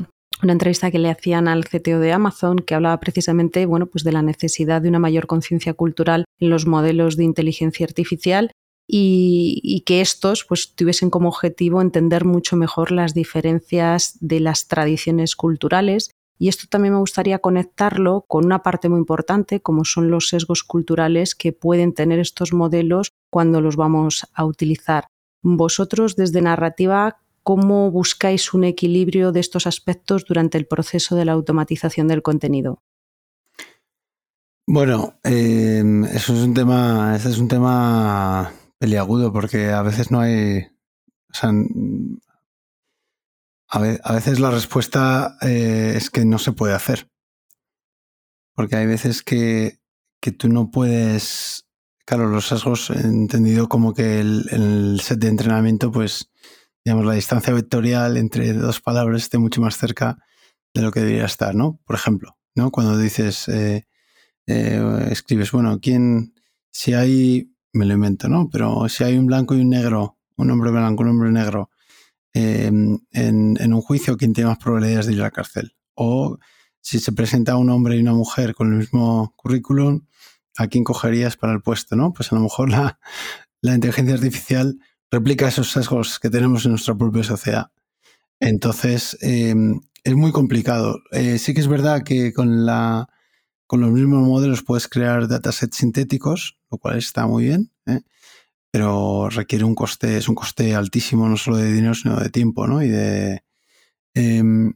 una 0.42 0.52
entrevista 0.54 0.92
que 0.92 0.98
le 0.98 1.10
hacían 1.10 1.50
al 1.50 1.66
CTO 1.66 2.00
de 2.00 2.14
Amazon 2.14 2.60
que 2.60 2.74
hablaba 2.74 3.02
precisamente 3.02 3.66
bueno, 3.66 3.88
pues 3.88 4.06
de 4.06 4.14
la 4.14 4.22
necesidad 4.22 4.82
de 4.82 4.88
una 4.88 5.00
mayor 5.00 5.28
conciencia 5.28 5.74
cultural 5.74 6.24
en 6.40 6.50
los 6.50 6.66
modelos 6.66 7.18
de 7.18 7.26
inteligencia 7.26 7.86
artificial 7.86 8.52
y, 8.88 9.84
que 9.86 10.00
estos 10.00 10.46
pues, 10.46 10.74
tuviesen 10.74 11.10
como 11.10 11.28
objetivo 11.28 11.82
entender 11.82 12.24
mucho 12.24 12.56
mejor 12.56 12.94
las 12.94 13.14
diferencias 13.14 14.18
de 14.22 14.40
las 14.40 14.70
tradiciones 14.70 15.36
culturales. 15.36 16.12
Y 16.40 16.48
esto 16.48 16.68
también 16.70 16.94
me 16.94 17.02
gustaría 17.02 17.40
conectarlo 17.40 18.24
con 18.30 18.46
una 18.46 18.64
parte 18.64 18.88
muy 18.88 19.00
importante, 19.00 19.60
como 19.60 19.84
son 19.84 20.10
los 20.10 20.30
sesgos 20.30 20.64
culturales 20.64 21.36
que 21.36 21.52
pueden 21.52 21.94
tener 21.94 22.20
estos 22.20 22.54
modelos 22.54 23.12
cuando 23.30 23.60
los 23.60 23.76
vamos 23.76 24.28
a 24.34 24.46
utilizar. 24.46 25.08
Vosotros 25.48 26.16
desde 26.16 26.42
narrativa, 26.42 27.20
¿cómo 27.44 27.92
buscáis 27.92 28.56
un 28.56 28.64
equilibrio 28.64 29.32
de 29.32 29.42
estos 29.42 29.68
aspectos 29.68 30.26
durante 30.26 30.58
el 30.58 30.66
proceso 30.66 31.16
de 31.16 31.24
la 31.24 31.34
automatización 31.34 32.08
del 32.08 32.24
contenido? 32.24 32.82
Bueno, 34.66 35.20
em, 35.24 36.04
eso 36.06 36.34
es 36.34 36.40
un 36.42 36.56
tema, 36.56 37.16
ese 37.16 37.30
es 37.30 37.38
un 37.38 37.48
tema 37.48 38.52
peliagudo 38.80 39.32
porque 39.32 39.70
a 39.70 39.84
veces 39.84 40.10
no 40.10 40.20
hay, 40.22 40.62
o 41.30 41.34
sea, 41.34 41.52
a, 43.68 44.14
veces 44.14 44.40
la 44.40 44.50
respuesta 44.50 45.38
eh, 45.42 45.94
es 45.96 46.10
que 46.10 46.26
no 46.26 46.40
se 46.40 46.54
puede 46.54 46.74
hacer, 46.74 47.08
porque 48.56 48.78
hay 48.78 48.88
veces 48.88 49.22
que, 49.22 49.78
que 50.20 50.32
tú 50.32 50.50
no 50.50 50.72
puedes 50.72 51.65
Claro, 52.06 52.28
los 52.28 52.48
sesgos, 52.48 52.92
entendido 52.92 53.68
como 53.68 53.96
que 53.96 54.20
el, 54.20 55.00
set 55.02 55.18
de 55.18 55.28
entrenamiento, 55.28 55.92
pues, 55.92 56.30
digamos, 56.86 57.04
la 57.04 57.14
distancia 57.14 57.52
vectorial 57.52 58.18
entre 58.18 58.54
dos 58.54 58.80
palabras 58.80 59.24
esté 59.24 59.40
mucho 59.40 59.60
más 59.60 59.76
cerca 59.76 60.20
de 60.76 60.84
lo 60.84 60.92
que 60.92 61.00
debería 61.00 61.26
estar, 61.26 61.56
¿no? 61.56 61.80
Por 61.84 61.96
ejemplo, 61.96 62.38
¿no? 62.54 62.70
Cuando 62.70 62.96
dices, 62.96 63.48
eh, 63.48 63.88
eh, 64.46 65.08
escribes, 65.10 65.52
bueno, 65.52 65.80
¿quién, 65.82 66.36
si 66.72 66.94
hay, 66.94 67.52
me 67.74 67.86
lo 67.86 67.96
invento, 67.96 68.30
¿no? 68.30 68.50
Pero 68.52 68.88
si 68.88 69.04
hay 69.04 69.18
un 69.18 69.26
blanco 69.26 69.56
y 69.56 69.62
un 69.62 69.70
negro, 69.70 70.20
un 70.38 70.52
hombre 70.52 70.70
blanco, 70.70 71.02
un 71.02 71.10
hombre 71.10 71.32
negro, 71.32 71.72
em, 72.34 73.00
en, 73.14 73.58
en, 73.60 73.74
un 73.74 73.82
juicio, 73.82 74.16
¿quién 74.16 74.34
tiene 74.34 74.50
más 74.52 74.60
probabilidades 74.60 75.08
de 75.08 75.14
ir 75.14 75.22
a 75.22 75.24
la 75.24 75.32
cárcel? 75.32 75.76
O 75.96 76.38
si 76.82 77.00
se 77.00 77.14
presenta 77.14 77.58
un 77.58 77.72
hombre 77.72 77.98
y 77.98 78.02
una 78.02 78.14
mujer 78.14 78.54
con 78.54 78.72
el 78.74 78.78
mismo 78.78 79.34
currículum, 79.36 80.06
a 80.58 80.68
quién 80.68 80.84
cogerías 80.84 81.38
para 81.38 81.54
el 81.54 81.62
puesto, 81.62 81.96
¿no? 81.96 82.14
Pues 82.14 82.32
a 82.32 82.36
lo 82.36 82.42
mejor 82.42 82.70
la, 82.70 83.00
inteligencia 83.62 84.16
artificial 84.16 84.80
replica 85.12 85.48
esos 85.48 85.72
sesgos 85.72 86.20
que 86.20 86.30
tenemos 86.30 86.66
en 86.66 86.72
nuestra 86.72 86.96
propia 86.96 87.24
sociedad. 87.24 87.72
Entonces, 88.40 89.18
em, 89.22 89.82
es 90.04 90.16
muy 90.16 90.32
complicado. 90.32 91.00
Eh, 91.12 91.40
sí 91.40 91.54
que 91.54 91.62
es 91.62 91.68
verdad 91.68 92.04
que 92.04 92.34
con, 92.34 92.66
los 92.66 93.92
mismos 93.92 94.28
modelos 94.28 94.64
puedes 94.64 94.88
crear 94.88 95.28
datasets 95.28 95.78
sintéticos, 95.78 96.60
lo 96.70 96.78
cual 96.78 96.98
está 96.98 97.28
muy 97.28 97.46
bien, 97.46 97.72
¿eh? 97.88 98.02
pero 98.72 99.30
requiere 99.30 99.64
un 99.64 99.76
coste, 99.76 100.18
es 100.18 100.30
un 100.30 100.36
coste 100.36 100.76
altísimo, 100.76 101.28
no 101.28 101.38
solo 101.38 101.58
de 101.58 101.72
dinero, 101.72 101.96
sino 101.96 102.20
de 102.20 102.30
tiempo, 102.30 102.68
¿no? 102.68 102.84
Y 102.84 102.90
de. 102.90 103.44
Em, 104.14 104.74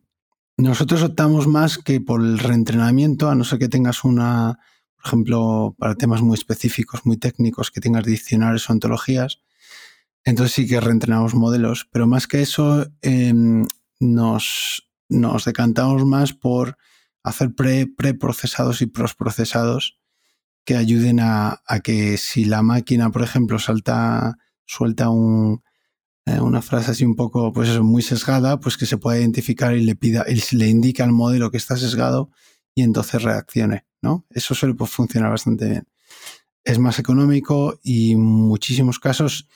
nosotros 0.58 1.04
optamos 1.04 1.48
más 1.48 1.78
que 1.78 2.02
por 2.02 2.22
el 2.22 2.40
reentrenamiento, 2.40 3.30
a 3.30 3.36
no 3.36 3.44
ser 3.44 3.60
que 3.60 3.70
tengas 3.70 4.04
una 4.04 4.60
por 5.00 5.08
ejemplo, 5.08 5.75
para 5.77 5.96
temas 5.96 6.22
muy 6.22 6.36
específicos, 6.36 7.06
muy 7.06 7.18
técnicos, 7.18 7.72
que 7.72 7.79
tengas 7.79 8.06
diccionarios 8.06 8.70
o 8.70 8.74
ontologías, 8.74 9.39
entonces 10.25 10.53
sí 10.53 10.68
que 10.68 10.82
reentrenamos 10.82 11.36
modelos, 11.36 11.88
pero 11.91 12.06
más 12.06 12.27
que 12.27 12.41
eso, 12.41 12.86
em, 13.01 13.65
nos, 14.00 14.89
nos, 15.08 15.45
decantamos 15.45 16.06
más 16.06 16.34
por 16.34 16.78
hacer 17.24 17.56
pre, 17.56 17.88
preprocesados 17.88 18.82
y 18.82 18.88
prosprocesados 18.88 20.00
que 20.65 20.76
ayuden 20.76 21.19
a, 21.21 21.62
que 21.84 22.17
si 22.17 22.45
la 22.45 22.62
máquina, 22.62 23.10
por 23.10 23.24
ejemplo, 23.24 23.58
salta, 23.58 24.38
suelta 24.65 25.10
un, 25.10 25.63
eh, 26.26 26.39
una 26.41 26.62
frase 26.62 26.91
así 26.91 27.06
un 27.06 27.15
poco, 27.15 27.54
pues 27.54 27.69
eso, 27.69 27.84
muy 27.84 28.02
sesgada, 28.02 28.60
pues 28.60 28.78
que 28.78 28.86
se 28.86 28.97
pueda 28.97 29.19
identificar 29.19 29.76
y 29.76 29.84
le 29.84 29.95
pida, 29.95 30.26
y 30.28 30.56
le 30.56 30.67
indica 30.67 31.06
al 31.06 31.12
modelo 31.12 31.52
que 31.52 31.58
está 31.58 31.78
sesgado 31.78 32.30
y 32.80 32.84
entonces 32.84 33.22
reaccione. 33.22 33.86
¿no? 34.02 34.26
Eso 34.30 34.56
suele 34.56 34.76
pues, 34.76 34.92
funcionar 34.92 35.32
bastante 35.32 35.70
bien. 35.70 35.88
Es 36.63 36.80
más 36.80 37.00
económico 37.00 37.80
y 37.84 38.13
en 38.13 38.22
muchísimos 38.22 39.00
casos, 39.00 39.48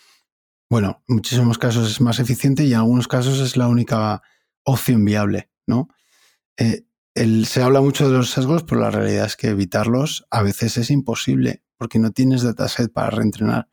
bueno, 0.69 1.03
en 1.07 1.15
muchísimos 1.15 1.57
casos 1.57 1.89
es 1.89 2.01
más 2.01 2.19
eficiente 2.19 2.63
y 2.63 2.73
en 2.73 2.79
algunos 2.79 3.07
casos 3.07 3.39
es 3.39 3.57
la 3.57 3.67
única 3.67 4.21
opción 4.63 5.03
viable, 5.05 5.49
¿no? 5.67 5.89
Eh, 6.57 6.85
se 7.45 7.61
habla 7.61 7.81
mucho 7.81 8.09
de 8.09 8.17
los 8.17 8.31
sesgos, 8.31 8.63
pero 8.63 8.81
la 8.81 8.89
realidad 8.89 9.25
es 9.25 9.35
que 9.35 9.49
evitarlos 9.49 10.25
a 10.31 10.41
veces 10.41 10.77
es 10.77 10.89
imposible 10.89 11.63
porque 11.77 11.99
no 11.99 12.11
tienes 12.11 12.41
dataset 12.41 12.91
para 12.91 13.11
reentrenar. 13.11 13.69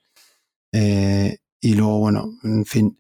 Eh, 0.73 1.39
y 1.61 1.75
luego, 1.75 1.99
bueno, 1.99 2.39
en 2.43 2.67
fin, 2.67 3.00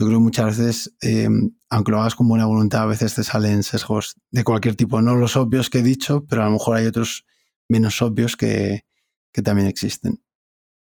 yo 0.00 0.06
creo 0.06 0.18
que 0.18 0.22
muchas 0.22 0.56
veces, 0.56 0.96
eh, 1.02 1.28
aunque 1.68 1.92
lo 1.92 2.00
hagas 2.00 2.14
con 2.14 2.26
buena 2.26 2.46
voluntad, 2.46 2.84
a 2.84 2.86
veces 2.86 3.14
te 3.14 3.22
salen 3.22 3.62
sesgos 3.62 4.16
de 4.30 4.44
cualquier 4.44 4.74
tipo, 4.74 5.02
no 5.02 5.14
los 5.14 5.36
obvios 5.36 5.68
que 5.68 5.80
he 5.80 5.82
dicho, 5.82 6.24
pero 6.26 6.40
a 6.40 6.46
lo 6.46 6.52
mejor 6.52 6.78
hay 6.78 6.86
otros 6.86 7.26
menos 7.68 8.00
obvios 8.00 8.34
que, 8.34 8.86
también 9.44 9.68
existen 9.68 10.22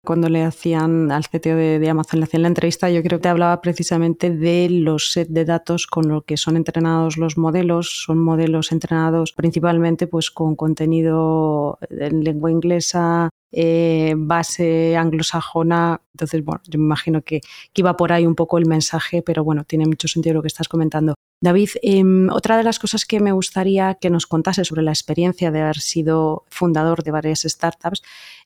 cuando 0.04 0.28
le 0.28 0.44
hacían 0.44 1.10
al 1.10 1.24
CTO 1.24 1.56
de, 1.56 1.88
Amazon, 1.88 2.20
le 2.20 2.24
hacían 2.24 2.42
la 2.42 2.48
entrevista, 2.48 2.90
yo 2.90 3.02
creo 3.02 3.18
que 3.18 3.24
te 3.24 3.28
hablaba 3.28 3.60
precisamente 3.60 4.30
de 4.30 4.68
los 4.70 5.10
set 5.12 5.28
de 5.28 5.44
datos 5.44 5.86
con 5.86 6.08
los 6.08 6.24
que 6.24 6.36
son 6.36 6.56
entrenados 6.56 7.16
los 7.16 7.36
modelos. 7.38 8.04
Son 8.04 8.18
modelos 8.18 8.70
entrenados 8.72 9.32
principalmente 9.32 10.06
pues, 10.06 10.30
con 10.30 10.56
contenido 10.56 11.78
en 11.90 12.22
lengua 12.22 12.50
inglesa, 12.50 13.30
eh, 13.50 14.14
base 14.16 14.96
anglosajona. 14.96 16.00
Entonces, 16.12 16.44
bueno, 16.44 16.60
yo 16.68 16.78
me 16.78 16.84
imagino 16.84 17.22
que, 17.22 17.40
iba 17.74 17.96
por 17.96 18.12
ahí 18.12 18.26
un 18.26 18.34
poco 18.34 18.58
el 18.58 18.66
mensaje, 18.66 19.22
pero 19.22 19.44
bueno, 19.44 19.64
tiene 19.64 19.86
mucho 19.86 20.08
sentido 20.08 20.34
lo 20.34 20.42
que 20.42 20.48
estás 20.48 20.68
comentando. 20.68 21.14
David, 21.44 21.68
em, 21.82 22.30
otra 22.30 22.56
de 22.56 22.64
las 22.64 22.78
cosas 22.78 23.04
que 23.04 23.20
me 23.20 23.32
gustaría 23.32 23.96
que 24.00 24.08
nos 24.08 24.26
contase 24.26 24.64
sobre 24.64 24.80
la 24.80 24.92
experiencia 24.92 25.50
de 25.50 25.60
haber 25.60 25.78
sido 25.78 26.46
fundador 26.48 27.02
de 27.02 27.10
varias 27.10 27.42
startups 27.42 28.02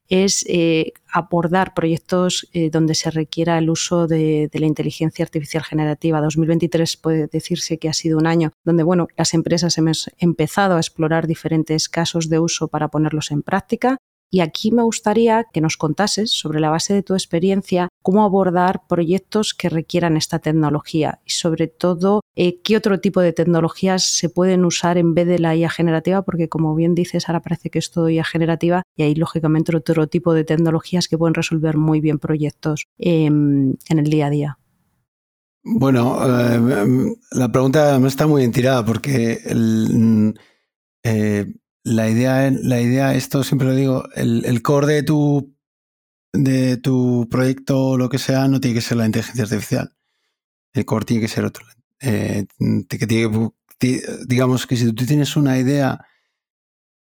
es 0.09 0.45
eh, 0.49 0.95
abordar 1.13 1.75
proyectos 1.75 2.49
eh, 2.53 2.71
donde 2.71 2.97
se 2.97 3.13
requiera 3.13 3.57
el 3.59 3.71
uso 3.71 4.09
de, 4.09 4.51
la 4.53 4.67
inteligencia 4.67 5.23
artificial 5.23 5.63
generativa. 5.63 6.21
2023 6.21 6.97
puede 6.97 7.29
decirse 7.29 7.79
que 7.79 7.89
ha 7.89 7.93
sido 7.93 8.19
un 8.19 8.27
año 8.27 8.51
donde 8.65 8.83
bueno, 8.83 9.07
las 9.17 9.33
empresas 9.33 9.79
hemos 9.79 10.11
empezado 10.19 10.75
a 10.75 10.81
explorar 10.81 11.29
diferentes 11.29 11.89
casos 11.89 12.29
de 12.29 12.41
uso 12.41 12.67
para 12.67 12.89
ponerlos 12.89 13.31
en 13.31 13.43
práctica 13.43 13.99
y 14.31 14.41
aquí 14.41 14.71
me 14.73 14.83
gustaría 14.83 15.45
que 15.53 15.61
nos 15.61 15.77
contases, 15.77 16.31
sobre 16.31 16.61
la 16.61 16.71
base 16.71 16.95
de 16.95 17.03
tu 17.03 17.14
experiencia, 17.14 17.88
cómo 18.03 18.25
abordar 18.25 18.83
proyectos 18.88 19.55
que 19.55 19.69
requieran 19.69 20.17
esta 20.17 20.38
tecnología 20.38 21.21
y 21.25 21.31
sobre 21.31 21.67
todo 21.67 22.21
eh, 22.37 22.61
qué 22.62 22.77
otro 22.77 23.01
tipo 23.01 23.21
de 23.21 23.33
tecnologías 23.33 24.17
se 24.17 24.29
pueden 24.29 24.64
usar 24.64 24.99
en 24.99 25.14
vez 25.14 25.27
de 25.27 25.38
la 25.38 25.57
IA 25.57 25.71
generativa, 25.71 26.23
porque 26.23 26.49
como 26.49 26.75
bien 26.75 26.95
dices, 26.95 27.29
ahora 27.29 27.43
parece 27.43 27.71
que 27.71 27.79
es 27.79 27.91
todo 27.91 28.09
IA 28.09 28.25
generativa 28.25 28.83
y 28.97 29.03
hay 29.03 29.14
lógicamente 29.14 29.77
otro 29.77 30.07
tipo 30.07 30.35
de 30.35 30.45
tecnologías 30.45 31.09
que 31.09 31.19
pueden 31.19 31.35
resolver 31.35 31.77
muy 31.77 32.01
bien 32.01 32.19
proyectos 32.19 32.85
em, 32.99 33.75
en 33.88 33.99
el 33.99 34.11
día 34.11 34.27
a 34.27 34.31
día. 34.31 34.59
Bueno, 35.62 36.19
eh, 36.25 37.14
la 37.33 37.53
pregunta 37.53 37.99
me 37.99 38.09
está 38.09 38.27
muy 38.27 38.43
bien 38.43 38.53
tirada 38.53 38.85
porque 38.85 39.38
mm, 39.55 40.31
eh, 41.03 41.47
la 41.88 42.09
idea, 42.09 42.51
la 42.51 42.81
idea, 42.81 43.14
esto 43.14 43.42
siempre 43.42 43.68
lo 43.68 43.74
digo, 43.74 44.05
el, 44.14 44.62
core 44.62 44.94
de 44.94 45.03
tu, 45.03 45.57
de 46.33 46.77
tu 46.77 47.27
proyecto 47.31 47.81
o 47.81 47.96
lo 47.96 48.11
que 48.11 48.18
sea 48.18 48.46
no 48.46 48.61
tiene 48.61 48.74
que 48.74 48.83
ser 48.83 48.98
la 48.98 49.07
inteligencia 49.07 49.44
artificial. 49.44 49.96
El 50.74 50.85
core 50.85 51.07
tiene 51.07 51.22
que 51.22 51.29
ser 51.29 51.44
otro. 51.44 51.64
Eh, 52.01 52.46
digamos 54.27 54.66
que 54.66 54.77
si 54.77 54.92
tú 54.92 55.07
tienes 55.07 55.35
una 55.37 55.59
idea 55.59 56.05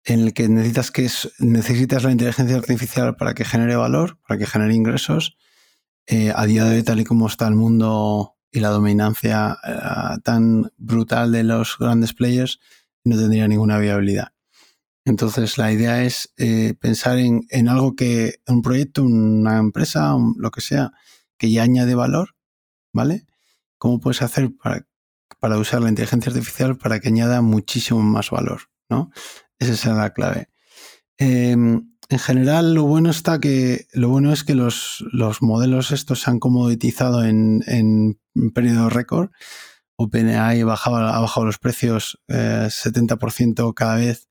en 0.03 0.25
la 0.25 0.31
que 0.31 0.49
necesitas, 0.49 0.89
que 0.89 1.07
necesitas 1.39 2.03
la 2.03 2.11
inteligencia 2.11 2.57
artificial 2.57 3.15
para 3.15 3.35
que 3.35 3.45
genere 3.45 3.75
valor, 3.75 4.17
para 4.27 4.39
que 4.39 4.47
genere 4.47 4.73
ingresos, 4.73 5.37
eh, 6.07 6.33
a 6.35 6.45
día 6.47 6.65
de 6.65 6.77
hoy, 6.77 6.83
tal 6.83 6.99
y 6.99 7.03
como 7.03 7.27
está 7.27 7.47
el 7.47 7.55
mundo 7.55 8.35
y 8.51 8.61
la 8.61 8.69
dominancia 8.69 9.59
eh, 9.63 10.19
tan 10.23 10.71
brutal 10.77 11.31
de 11.31 11.43
los 11.43 11.77
grandes 11.77 12.13
players, 12.13 12.59
no 13.03 13.15
tendría 13.15 13.47
ninguna 13.47 13.77
viabilidad. 13.77 14.33
Entonces, 15.05 15.57
la 15.57 15.71
idea 15.71 16.03
es 16.03 16.33
eh, 16.37 16.75
pensar 16.79 17.17
en, 17.17 17.69
algo 17.69 17.95
que, 17.95 18.35
un 18.47 18.61
proyecto, 18.61 19.03
una 19.03 19.57
empresa, 19.57 20.15
lo 20.37 20.51
que 20.51 20.61
sea, 20.61 20.91
que 21.37 21.51
ya 21.51 21.63
añade 21.63 21.95
valor, 21.95 22.35
¿vale? 22.93 23.25
¿Cómo 23.77 23.99
puedes 23.99 24.21
hacer 24.21 24.51
para, 24.55 24.87
para 25.39 25.57
usar 25.57 25.81
la 25.81 25.89
inteligencia 25.89 26.31
artificial 26.31 26.77
para 26.77 26.99
que 26.99 27.07
añada 27.07 27.41
muchísimo 27.41 28.01
más 28.01 28.29
valor, 28.29 28.69
¿no? 28.89 29.11
Esa 29.57 29.73
es 29.73 29.85
la 29.85 30.13
clave. 30.13 30.49
Em, 31.17 31.91
en 32.09 32.19
general, 32.19 32.73
lo 32.73 32.83
bueno 32.83 33.09
está 33.09 33.39
que 33.39 33.87
lo 33.93 34.09
bueno 34.09 34.33
es 34.33 34.43
que 34.43 34.55
los, 34.55 35.05
los 35.11 35.41
modelos 35.41 35.91
estos 35.91 36.21
se 36.21 36.29
han 36.29 36.39
comoditizado 36.39 37.23
en, 37.23 37.63
en 37.67 38.19
periodo 38.53 38.89
récord. 38.89 39.29
OpenAI 39.95 40.63
bajaba, 40.63 41.15
ha 41.15 41.19
bajado 41.19 41.45
los 41.45 41.59
precios 41.59 42.19
70% 42.27 43.69
eh, 43.69 43.73
cada 43.75 43.95
vez, 43.95 44.29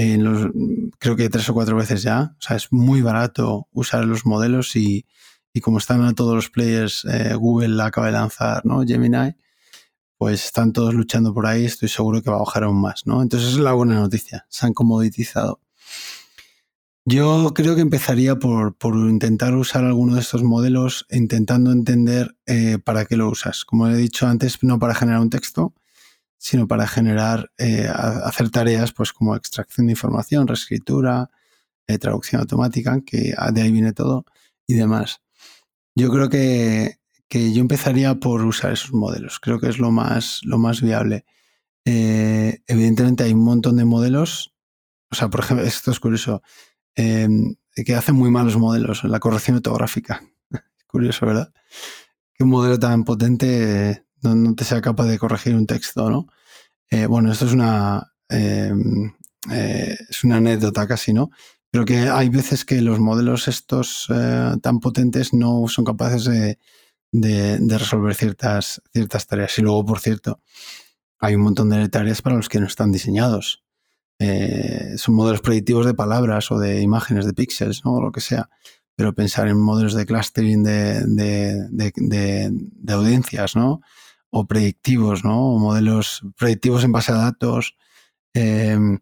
en 0.00 0.24
los, 0.24 0.50
creo 0.98 1.14
que 1.14 1.28
tres 1.28 1.48
o 1.50 1.54
cuatro 1.54 1.76
veces 1.76 2.02
ya. 2.02 2.34
O 2.38 2.42
sea, 2.42 2.56
es 2.56 2.72
muy 2.72 3.02
barato 3.02 3.68
usar 3.72 4.04
los 4.06 4.24
modelos 4.24 4.74
y, 4.74 5.06
y 5.52 5.60
como 5.60 5.78
están 5.78 6.02
a 6.02 6.14
todos 6.14 6.34
los 6.34 6.48
players, 6.48 7.04
eh, 7.04 7.34
Google 7.34 7.82
acaba 7.82 8.06
de 8.06 8.14
lanzar 8.14 8.64
¿no? 8.64 8.82
Gemini, 8.82 9.34
pues 10.16 10.46
están 10.46 10.72
todos 10.72 10.94
luchando 10.94 11.34
por 11.34 11.46
ahí, 11.46 11.66
estoy 11.66 11.88
seguro 11.90 12.22
que 12.22 12.30
va 12.30 12.36
a 12.36 12.40
bajar 12.40 12.64
aún 12.64 12.80
más. 12.80 13.06
¿no? 13.06 13.20
Entonces 13.20 13.50
es 13.50 13.58
la 13.58 13.72
buena 13.72 13.96
noticia, 13.96 14.46
se 14.48 14.66
han 14.66 14.72
comoditizado. 14.72 15.60
Yo 17.04 17.52
creo 17.54 17.74
que 17.74 17.80
empezaría 17.82 18.36
por, 18.36 18.76
intentar 18.94 19.54
usar 19.54 19.84
alguno 19.84 20.14
de 20.14 20.20
estos 20.20 20.42
modelos 20.42 21.06
intentando 21.10 21.72
entender 21.72 22.36
eh, 22.46 22.78
para 22.82 23.04
qué 23.04 23.16
lo 23.16 23.28
usas. 23.28 23.64
Como 23.64 23.88
he 23.88 23.96
dicho 23.96 24.26
antes, 24.26 24.62
no 24.62 24.78
para 24.78 24.94
generar 24.94 25.20
un 25.20 25.30
texto, 25.30 25.74
sino 26.42 26.66
para 26.66 26.86
generar, 26.86 27.52
eh, 27.58 27.86
hacer 27.86 28.48
tareas 28.48 28.92
pues 28.92 29.12
como 29.12 29.36
extracción 29.36 29.86
de 29.86 29.92
información, 29.92 30.48
reescritura, 30.48 31.28
eh, 31.86 31.98
traducción 31.98 32.40
automática, 32.40 33.02
que 33.04 33.34
de 33.52 33.62
ahí 33.62 33.70
viene 33.70 33.92
todo, 33.92 34.24
y 34.66 34.72
demás. 34.72 35.20
Yo 35.94 36.10
creo 36.10 36.30
que, 36.30 36.96
yo 37.28 37.60
empezaría 37.60 38.14
por 38.14 38.42
usar 38.46 38.72
esos 38.72 38.94
modelos. 38.94 39.38
Creo 39.38 39.60
que 39.60 39.68
es 39.68 39.78
lo 39.78 39.90
más, 39.90 40.40
lo 40.44 40.58
más 40.58 40.80
viable. 40.80 41.26
evidentemente 41.84 43.24
hay 43.24 43.34
un 43.34 43.44
montón 43.44 43.76
de 43.76 43.84
modelos. 43.84 44.54
O 45.10 45.16
sea, 45.16 45.28
por 45.28 45.40
ejemplo, 45.40 45.66
esto 45.66 45.90
es 45.90 46.00
curioso. 46.00 46.42
Em, 46.94 47.56
que 47.84 47.94
hacen 47.94 48.14
muy 48.14 48.30
malos 48.30 48.56
modelos, 48.56 49.04
la 49.04 49.20
corrección 49.20 49.56
ortográfica. 49.56 50.22
Curioso, 50.86 51.26
¿verdad? 51.26 51.52
Que 52.34 52.44
un 52.44 52.50
modelo 52.50 52.78
tan 52.78 53.04
potente 53.04 54.06
no, 54.22 54.54
te 54.54 54.64
sea 54.64 54.80
capaz 54.80 55.06
de 55.06 55.18
corregir 55.18 55.54
un 55.54 55.66
texto, 55.66 56.10
¿no? 56.10 56.26
Eh, 56.90 57.06
bueno, 57.06 57.30
esto 57.32 57.46
es 57.46 57.52
una, 57.52 58.12
em, 58.28 59.12
eh, 59.50 59.96
es 60.08 60.24
una 60.24 60.36
anécdota 60.38 60.86
casi, 60.86 61.12
¿no? 61.12 61.30
Pero 61.70 61.84
que 61.84 61.98
hay 62.08 62.28
veces 62.28 62.64
que 62.64 62.80
los 62.82 62.98
modelos 62.98 63.46
estos 63.48 64.06
eh, 64.12 64.54
tan 64.60 64.80
potentes 64.80 65.32
no 65.32 65.68
son 65.68 65.84
capaces 65.84 66.24
de, 66.24 66.58
de, 67.12 67.78
resolver 67.78 68.14
ciertas, 68.14 68.82
ciertas 68.92 69.26
tareas. 69.26 69.56
Y 69.58 69.62
luego, 69.62 69.84
por 69.84 70.00
cierto, 70.00 70.40
hay 71.20 71.36
un 71.36 71.42
montón 71.42 71.70
de 71.70 71.88
tareas 71.88 72.22
para 72.22 72.36
los 72.36 72.48
que 72.48 72.60
no 72.60 72.66
están 72.66 72.92
diseñados. 72.92 73.62
Son 74.96 75.14
modelos 75.14 75.40
predictivos 75.40 75.86
de 75.86 75.94
palabras 75.94 76.50
o 76.50 76.58
de 76.58 76.82
imágenes, 76.82 77.24
de 77.24 77.32
píxeles, 77.32 77.84
¿no? 77.84 77.94
o 77.94 78.02
lo 78.02 78.12
que 78.12 78.20
sea. 78.20 78.50
Pero 78.96 79.14
pensar 79.14 79.48
en 79.48 79.58
modelos 79.58 79.94
de 79.94 80.04
clustering 80.04 80.62
de, 80.62 81.72
audiencias, 82.88 83.56
¿no? 83.56 83.80
O 84.30 84.46
predictivos, 84.46 85.24
¿no? 85.24 85.54
O 85.54 85.58
modelos 85.58 86.22
predictivos 86.36 86.84
en 86.84 86.92
base 86.92 87.12
a 87.12 87.16
datos. 87.16 87.76
Em, 88.34 88.98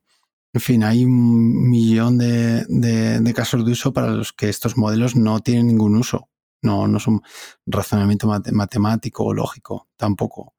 en 0.55 0.61
fin, 0.61 0.83
hay 0.85 1.05
un 1.05 1.69
millón 1.71 2.19
de, 2.19 3.33
casos 3.35 3.65
de 3.65 3.73
uso 3.73 3.93
para 3.93 4.11
los 4.11 4.33
que 4.33 4.49
estos 4.49 4.77
modelos 4.77 5.17
no 5.17 5.41
tienen 5.41 5.69
ningún 5.69 5.97
uso. 5.97 6.29
No, 6.63 6.89
no 6.89 6.99
son 6.99 7.23
razonamiento 7.67 8.27
matemático 8.53 9.25
o 9.25 9.35
lógico, 9.35 9.89
tampoco. 9.97 10.55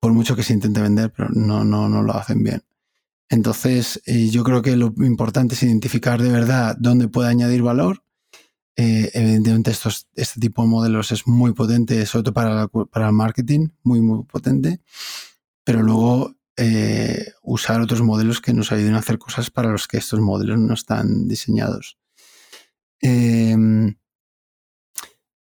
Por 0.00 0.12
mucho 0.12 0.34
que 0.36 0.42
se 0.42 0.54
intente 0.54 0.80
vender, 0.80 1.12
pero 1.12 1.28
no, 1.30 1.64
no, 1.64 1.88
no 1.88 2.02
lo 2.02 2.14
hacen 2.14 2.42
bien. 2.42 2.62
Entonces, 3.28 4.02
eh, 4.06 4.28
yo 4.28 4.42
creo 4.42 4.62
que 4.62 4.76
lo 4.76 4.92
importante 4.98 5.54
es 5.54 5.62
identificar 5.62 6.20
de 6.20 6.32
verdad 6.32 6.76
dónde 6.78 7.08
puede 7.08 7.28
añadir 7.28 7.62
valor. 7.62 8.02
Eh, 8.76 9.10
evidentemente, 9.14 9.70
estos, 9.70 10.08
este 10.14 10.40
tipo 10.40 10.62
de 10.62 10.68
modelos 10.68 11.12
es 11.12 11.26
muy 11.26 11.52
potente, 11.52 12.06
sobre 12.06 12.24
todo 12.24 12.34
para, 12.34 13.08
el 13.08 13.12
marketing, 13.12 13.68
muy, 13.82 14.00
muy 14.00 14.24
potente. 14.24 14.80
Pero 15.64 15.82
luego 15.82 16.34
eh, 16.56 17.32
usar 17.42 17.80
otros 17.80 18.02
modelos 18.02 18.40
que 18.40 18.54
nos 18.54 18.72
ayuden 18.72 18.94
a 18.94 18.98
hacer 18.98 19.18
cosas 19.18 19.50
para 19.50 19.70
los 19.70 19.86
que 19.86 19.98
estos 19.98 20.20
modelos 20.20 20.58
no 20.58 20.74
están 20.74 21.28
diseñados. 21.28 21.98
Em, 23.00 23.96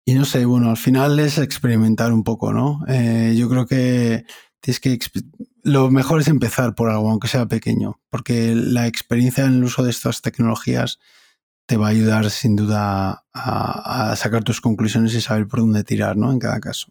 y 0.06 0.14
no 0.14 0.26
sé, 0.26 0.46
bueno, 0.46 0.70
al 0.70 0.78
final 0.78 1.20
es 1.20 1.38
experimentar 1.38 2.12
un 2.12 2.24
poco, 2.24 2.52
¿no? 2.52 2.84
yo 2.88 3.48
creo 3.48 3.68
que 3.68 4.26
tienes 4.60 4.80
que 4.80 4.98
lo 5.64 5.92
mejor 5.92 6.22
es 6.22 6.28
empezar 6.28 6.74
por 6.76 6.90
algo, 6.90 7.10
aunque 7.10 7.28
sea 7.28 7.48
pequeño, 7.48 8.00
porque 8.10 8.56
la 8.56 8.88
experiencia 8.88 9.46
en 9.46 9.54
el 9.54 9.64
uso 9.64 9.84
de 9.84 9.92
estas 9.92 10.22
tecnologías 10.22 11.00
te 11.70 11.78
va 11.78 11.86
a 11.86 11.90
ayudar 11.92 12.28
sin 12.32 12.56
duda 12.56 13.26
a, 13.32 14.16
sacar 14.16 14.44
tus 14.44 14.60
conclusiones 14.60 15.14
y 15.14 15.22
saber 15.22 15.48
por 15.48 15.60
dónde 15.60 15.84
tirar, 15.84 16.18
¿no? 16.18 16.32
En 16.32 16.40
cada 16.40 16.60
caso. 16.60 16.88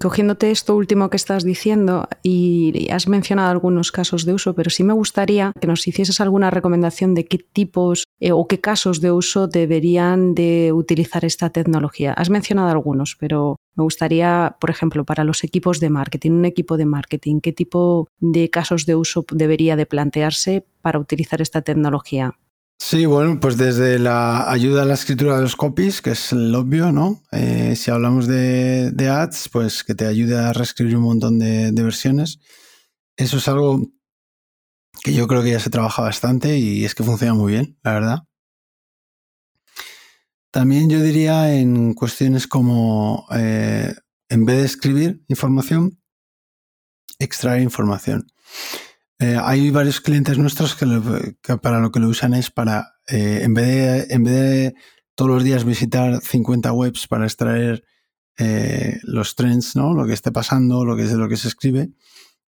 Cogiéndote 0.00 0.52
esto 0.52 0.76
último 0.76 1.10
que 1.10 1.16
estás 1.16 1.42
diciendo 1.44 2.08
y 2.22 2.88
has 2.90 3.08
mencionado 3.08 3.50
algunos 3.50 3.90
casos 3.90 4.24
de 4.24 4.34
uso, 4.34 4.54
pero 4.54 4.70
sí 4.70 4.84
me 4.84 4.94
gustaría 4.94 5.52
que 5.60 5.66
nos 5.66 5.86
hicieses 5.86 6.20
alguna 6.20 6.50
recomendación 6.50 7.14
de 7.14 7.26
qué 7.26 7.38
tipos 7.38 8.04
eh, 8.20 8.30
o 8.30 8.46
qué 8.46 8.60
casos 8.60 9.00
de 9.00 9.10
uso 9.10 9.48
deberían 9.48 10.34
de 10.34 10.72
utilizar 10.72 11.24
esta 11.24 11.50
tecnología. 11.50 12.12
Has 12.12 12.30
mencionado 12.30 12.70
algunos, 12.70 13.16
pero 13.18 13.56
me 13.74 13.82
gustaría, 13.82 14.56
por 14.60 14.70
ejemplo, 14.70 15.04
para 15.04 15.24
los 15.24 15.42
equipos 15.42 15.80
de 15.80 15.90
marketing, 15.90 16.30
un 16.30 16.44
equipo 16.44 16.76
de 16.76 16.86
marketing, 16.86 17.40
qué 17.40 17.52
tipo 17.52 18.08
de 18.20 18.48
casos 18.48 18.86
de 18.86 18.94
uso 18.94 19.26
debería 19.32 19.74
de 19.74 19.86
plantearse 19.86 20.64
para 20.82 21.00
utilizar 21.00 21.42
esta 21.42 21.62
tecnología. 21.62 22.38
Sí, 22.84 23.06
bueno, 23.06 23.38
pues 23.38 23.56
desde 23.56 24.00
la 24.00 24.50
ayuda 24.50 24.82
a 24.82 24.84
la 24.84 24.94
escritura 24.94 25.36
de 25.36 25.42
los 25.42 25.54
copies, 25.54 26.02
que 26.02 26.10
es 26.10 26.32
el 26.32 26.52
obvio, 26.52 26.90
¿no? 26.90 27.22
Eh, 27.30 27.76
si 27.76 27.92
hablamos 27.92 28.26
de, 28.26 28.92
ads, 29.08 29.48
pues 29.50 29.84
que 29.84 29.94
te 29.94 30.04
ayude 30.04 30.36
a 30.36 30.52
reescribir 30.52 30.96
un 30.96 31.04
montón 31.04 31.38
de, 31.38 31.70
versiones. 31.70 32.40
Eso 33.16 33.36
es 33.36 33.46
algo 33.46 33.80
que 35.04 35.14
yo 35.14 35.28
creo 35.28 35.44
que 35.44 35.52
ya 35.52 35.60
se 35.60 35.70
trabaja 35.70 36.02
bastante 36.02 36.58
y 36.58 36.84
es 36.84 36.96
que 36.96 37.04
funciona 37.04 37.34
muy 37.34 37.52
bien, 37.52 37.78
la 37.84 37.92
verdad. 37.94 38.18
También 40.50 40.90
yo 40.90 41.00
diría 41.00 41.54
en 41.54 41.94
cuestiones 41.94 42.48
como, 42.48 43.26
eh, 43.32 43.94
en 44.28 44.44
vez 44.44 44.58
de 44.58 44.64
escribir 44.64 45.24
información, 45.28 46.02
extraer 47.20 47.62
información. 47.62 48.26
Eh, 49.22 49.38
hay 49.40 49.70
varios 49.70 50.00
clientes 50.00 50.36
nuestros 50.36 50.74
que, 50.74 51.56
para 51.58 51.78
lo 51.78 51.92
que 51.92 52.00
lo 52.00 52.08
usan 52.08 52.34
es 52.34 52.50
para, 52.50 52.96
eh, 53.06 53.42
en, 53.44 53.54
vez 53.54 53.66
de, 53.66 54.14
en 54.14 54.24
vez 54.24 54.34
de 54.34 54.74
todos 55.14 55.30
los 55.30 55.44
días 55.44 55.64
visitar 55.64 56.20
50 56.20 56.72
webs 56.72 57.06
para 57.06 57.24
extraer 57.24 57.84
eh, 58.36 58.98
los 59.04 59.36
trends, 59.36 59.76
¿no? 59.76 59.94
lo 59.94 60.06
que 60.06 60.12
esté 60.12 60.32
pasando, 60.32 60.84
lo 60.84 60.96
que 60.96 61.04
es 61.04 61.12
lo 61.12 61.28
que 61.28 61.36
se 61.36 61.46
escribe, 61.46 61.90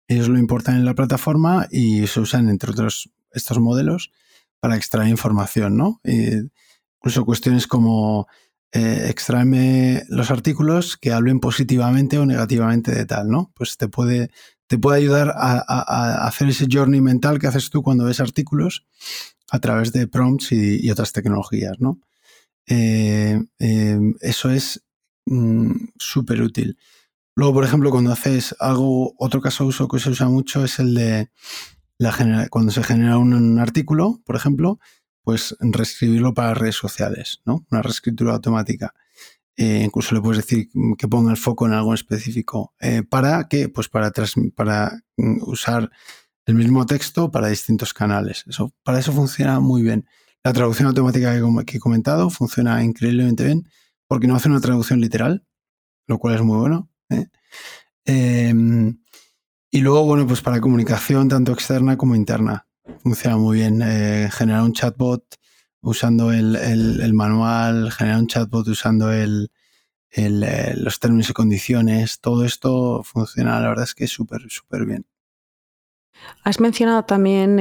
ellos 0.08 0.30
lo 0.30 0.40
importan 0.40 0.78
en 0.78 0.86
la 0.86 0.96
plataforma 0.96 1.68
y 1.70 2.08
se 2.08 2.22
usan, 2.22 2.48
entre 2.48 2.72
otros, 2.72 3.12
estos 3.34 3.60
modelos 3.60 4.14
para 4.62 4.78
extraer 4.78 5.10
información. 5.10 5.76
¿no? 5.76 6.00
incluso 6.06 7.26
cuestiones 7.26 7.68
como 7.68 8.28
extraerme 8.74 10.04
los 10.08 10.32
artículos 10.32 10.96
que 10.96 11.12
hablen 11.12 11.40
positivamente 11.42 12.18
o 12.18 12.26
negativamente 12.26 12.92
de 12.92 13.06
tal, 13.06 13.30
¿no? 13.30 13.52
Pues 13.56 13.78
te 13.78 13.90
puede 13.90 14.30
te 14.72 14.78
puede 14.78 15.00
ayudar 15.00 15.34
a, 15.36 16.26
hacer 16.26 16.48
ese 16.48 16.66
journey 16.72 17.02
mental 17.02 17.40
que 17.40 17.48
haces 17.48 17.70
tú 17.70 17.84
cuando 17.84 18.06
ves 18.06 18.22
artículos 18.22 18.86
a 19.50 19.60
través 19.60 19.92
de 19.92 20.08
prompts 20.08 20.54
y, 20.54 20.90
otras 20.90 21.12
tecnologías, 21.12 21.74
¿no? 21.80 22.00
Eh, 22.68 23.38
eh, 23.60 24.00
eso 24.22 24.50
es 24.50 24.82
mm, 25.26 25.74
súper 25.98 26.42
útil. 26.42 26.78
Luego, 27.36 27.56
por 27.56 27.66
ejemplo, 27.66 27.92
cuando 27.92 28.14
haces 28.14 28.56
algo, 28.62 29.14
otro 29.18 29.42
caso 29.42 29.66
de 29.66 29.70
uso 29.72 29.90
que 29.90 30.00
se 30.00 30.10
usa 30.10 30.30
mucho 30.30 30.64
es 30.64 30.80
el 30.80 30.96
de 30.96 31.30
la 31.98 32.48
cuando 32.50 32.72
se 32.72 32.82
genera 32.82 33.18
un, 33.18 33.60
artículo, 33.60 34.22
por 34.26 34.38
ejemplo, 34.38 34.80
pues 35.24 35.56
reescribirlo 35.60 36.34
para 36.34 36.54
redes 36.54 36.76
sociales, 36.76 37.42
¿no? 37.46 37.66
Una 37.72 37.82
reescritura 37.82 38.34
automática. 38.34 38.94
Eh, 39.58 39.84
incluso 39.86 40.16
le 40.16 40.22
puedes 40.22 40.46
decir 40.46 40.70
que 40.98 41.08
ponga 41.08 41.32
el 41.32 41.38
foco 41.38 41.68
en 41.68 41.74
algo 41.74 41.94
específico. 41.94 42.74
Eh, 42.80 43.04
¿Para 43.04 43.48
qué? 43.48 43.70
Pues 43.70 43.90
para, 43.90 44.12
para 44.56 45.04
mm, 45.18 45.44
usar 45.44 45.92
el 46.46 46.56
mismo 46.56 46.86
texto 46.86 47.32
para 47.32 47.48
distintos 47.48 47.94
canales. 47.94 48.44
Eso, 48.48 48.74
para 48.84 49.00
eso 49.00 49.12
funciona 49.12 49.60
muy 49.60 49.82
bien. 49.84 50.08
La 50.44 50.54
traducción 50.54 50.88
automática 50.88 51.34
que, 51.66 51.78
he 51.78 51.80
comentado 51.80 52.30
funciona 52.30 52.84
increíblemente 52.84 53.44
bien 53.44 53.70
porque 54.08 54.28
no 54.28 54.36
hace 54.36 54.50
una 54.50 54.60
traducción 54.60 55.00
literal, 55.00 55.46
lo 56.08 56.18
cual 56.18 56.36
es 56.36 56.42
muy 56.42 56.58
bueno. 56.58 56.90
¿eh? 57.10 57.28
Em, 58.06 59.00
y 59.70 59.82
luego, 59.82 60.04
bueno, 60.06 60.26
pues 60.28 60.42
para 60.42 60.60
comunicación 60.60 61.30
tanto 61.30 61.54
externa 61.54 61.98
como 61.98 62.16
interna. 62.16 62.68
Funciona 63.04 63.38
muy 63.38 63.58
bien. 63.60 63.82
generar 64.32 64.64
un 64.64 64.74
chatbot 64.74 65.24
usando 65.82 66.32
el, 66.32 67.14
manual, 67.14 67.92
generar 67.92 68.20
un 68.20 68.28
chatbot 68.28 68.68
usando 68.68 69.12
el, 69.12 69.52
eh, 70.14 70.74
los 70.76 71.00
términos 71.00 71.30
y 71.30 71.34
condiciones, 71.34 72.20
todo 72.20 72.46
esto 72.46 73.02
funciona, 73.04 73.60
la 73.60 73.70
verdad 73.70 73.86
es 73.86 73.96
que 73.96 74.08
súper, 74.08 74.42
súper 74.50 74.86
bien. 74.86 75.06
Has 76.44 76.60
mencionado 76.60 77.04
también 77.04 77.58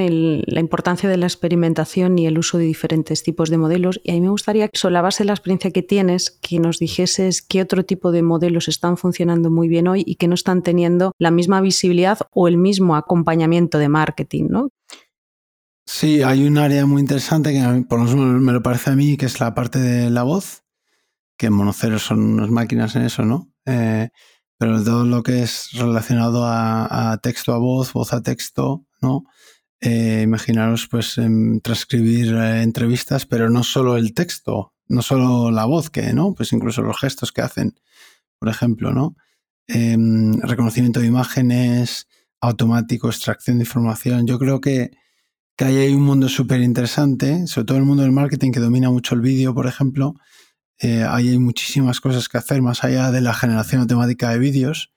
la 0.47 0.61
importancia 0.61 1.09
de 1.09 1.17
la 1.17 1.25
experimentación 1.25 2.19
y 2.19 2.27
el 2.27 2.37
uso 2.37 2.59
de 2.59 2.65
diferentes 2.65 3.23
tipos 3.23 3.49
de 3.49 3.57
modelos 3.57 4.01
y 4.05 4.11
a 4.11 4.15
mí 4.15 4.21
me 4.21 4.29
gustaría 4.29 4.69
que 4.69 4.79
sobre 4.79 4.95
la 4.95 5.03
base 5.03 5.23
de 5.23 5.29
la 5.29 5.33
experiencia 5.33 5.71
que 5.71 5.83
tienes, 5.83 6.31
que 6.31 6.59
nos 6.59 6.79
dijeses 6.79 7.41
qué 7.41 7.63
otro 7.63 7.85
tipo 7.87 8.13
de 8.13 8.23
modelos 8.23 8.69
están 8.69 8.99
funcionando 8.99 9.51
muy 9.51 9.69
bien 9.69 9.89
hoy 9.89 10.03
y 10.05 10.17
que 10.17 10.29
no 10.29 10.35
están 10.35 10.63
teniendo 10.63 11.13
la 11.19 11.31
misma 11.31 11.63
visibilidad 11.63 12.19
o 12.33 12.49
el 12.49 12.59
mismo 12.59 12.97
acompañamiento 12.97 13.79
de 13.79 13.89
marketing, 13.89 14.49
¿no? 14.51 14.69
Sí, 15.93 16.23
hay 16.23 16.47
un 16.47 16.57
área 16.57 16.87
muy 16.87 17.01
interesante 17.01 17.53
que 17.53 17.85
por 17.89 17.99
lo 17.99 18.05
menos 18.05 18.41
me 18.41 18.53
lo 18.53 18.63
parece 18.63 18.91
a 18.91 18.97
mí, 18.97 19.17
que 19.17 19.27
es 19.27 19.41
la 19.41 19.55
parte 19.55 19.81
de 19.81 20.09
la 20.09 20.23
voz, 20.23 20.63
que 21.37 21.51
Monoceros 21.51 22.05
son 22.05 22.21
unas 22.21 22.49
máquinas 22.49 22.95
en 22.95 23.03
eso, 23.03 23.25
¿no? 23.25 23.53
Eh, 23.67 24.09
pero 24.57 24.83
todo 24.85 25.05
lo 25.05 25.25
que 25.25 25.43
es 25.43 25.71
relacionado 25.73 26.47
a, 26.47 27.19
texto 27.21 27.53
a 27.53 27.59
voz, 27.59 27.93
voz 27.93 28.13
a 28.13 28.23
texto, 28.23 28.87
¿no? 29.03 29.25
Eh, 29.81 30.21
imaginaros 30.23 30.87
pues 30.87 31.17
transcribir 31.63 32.35
eh, 32.35 32.63
entrevistas, 32.63 33.27
pero 33.27 33.51
no 33.51 33.65
solo 33.65 33.97
el 33.97 34.15
texto, 34.15 34.73
no 34.87 35.03
solo 35.03 35.51
la 35.51 35.65
voz 35.65 35.91
que, 35.91 36.13
¿no? 36.13 36.35
Pues 36.35 36.53
incluso 36.53 36.83
los 36.83 37.01
gestos 37.01 37.33
que 37.33 37.43
hacen, 37.43 37.75
por 38.39 38.49
ejemplo, 38.49 38.93
¿no? 38.93 39.17
Em, 39.67 40.41
reconocimiento 40.41 41.01
de 41.01 41.07
imágenes, 41.07 42.07
automático, 42.41 43.09
extracción 43.09 43.59
de 43.59 43.65
información. 43.65 44.27
Yo 44.29 44.39
creo 44.39 44.61
que, 44.61 44.93
que 45.61 45.67
ahí 45.67 45.77
hay 45.77 45.93
un 45.93 46.05
mundo 46.05 46.27
súper 46.31 46.63
interesante, 46.63 47.47
sobre 47.47 47.67
todo 47.67 47.77
el 47.77 47.85
mundo 47.85 48.03
del 48.03 48.13
marketing 48.13 48.51
que 48.51 48.61
domina 48.61 48.89
mucho 48.89 49.15
el 49.15 49.21
vídeo, 49.21 49.53
por 49.53 49.67
ejemplo, 49.67 50.15
eh, 50.79 51.05
ahí 51.07 51.29
hay 51.29 51.39
muchísimas 51.39 52.01
cosas 52.01 52.31
que 52.31 52.39
hacer 52.39 52.63
más 52.63 52.83
allá 52.83 53.11
de 53.11 53.21
la 53.21 53.35
generación 53.35 53.83
automática 53.83 54.31
de 54.31 54.39
vídeos, 54.39 54.91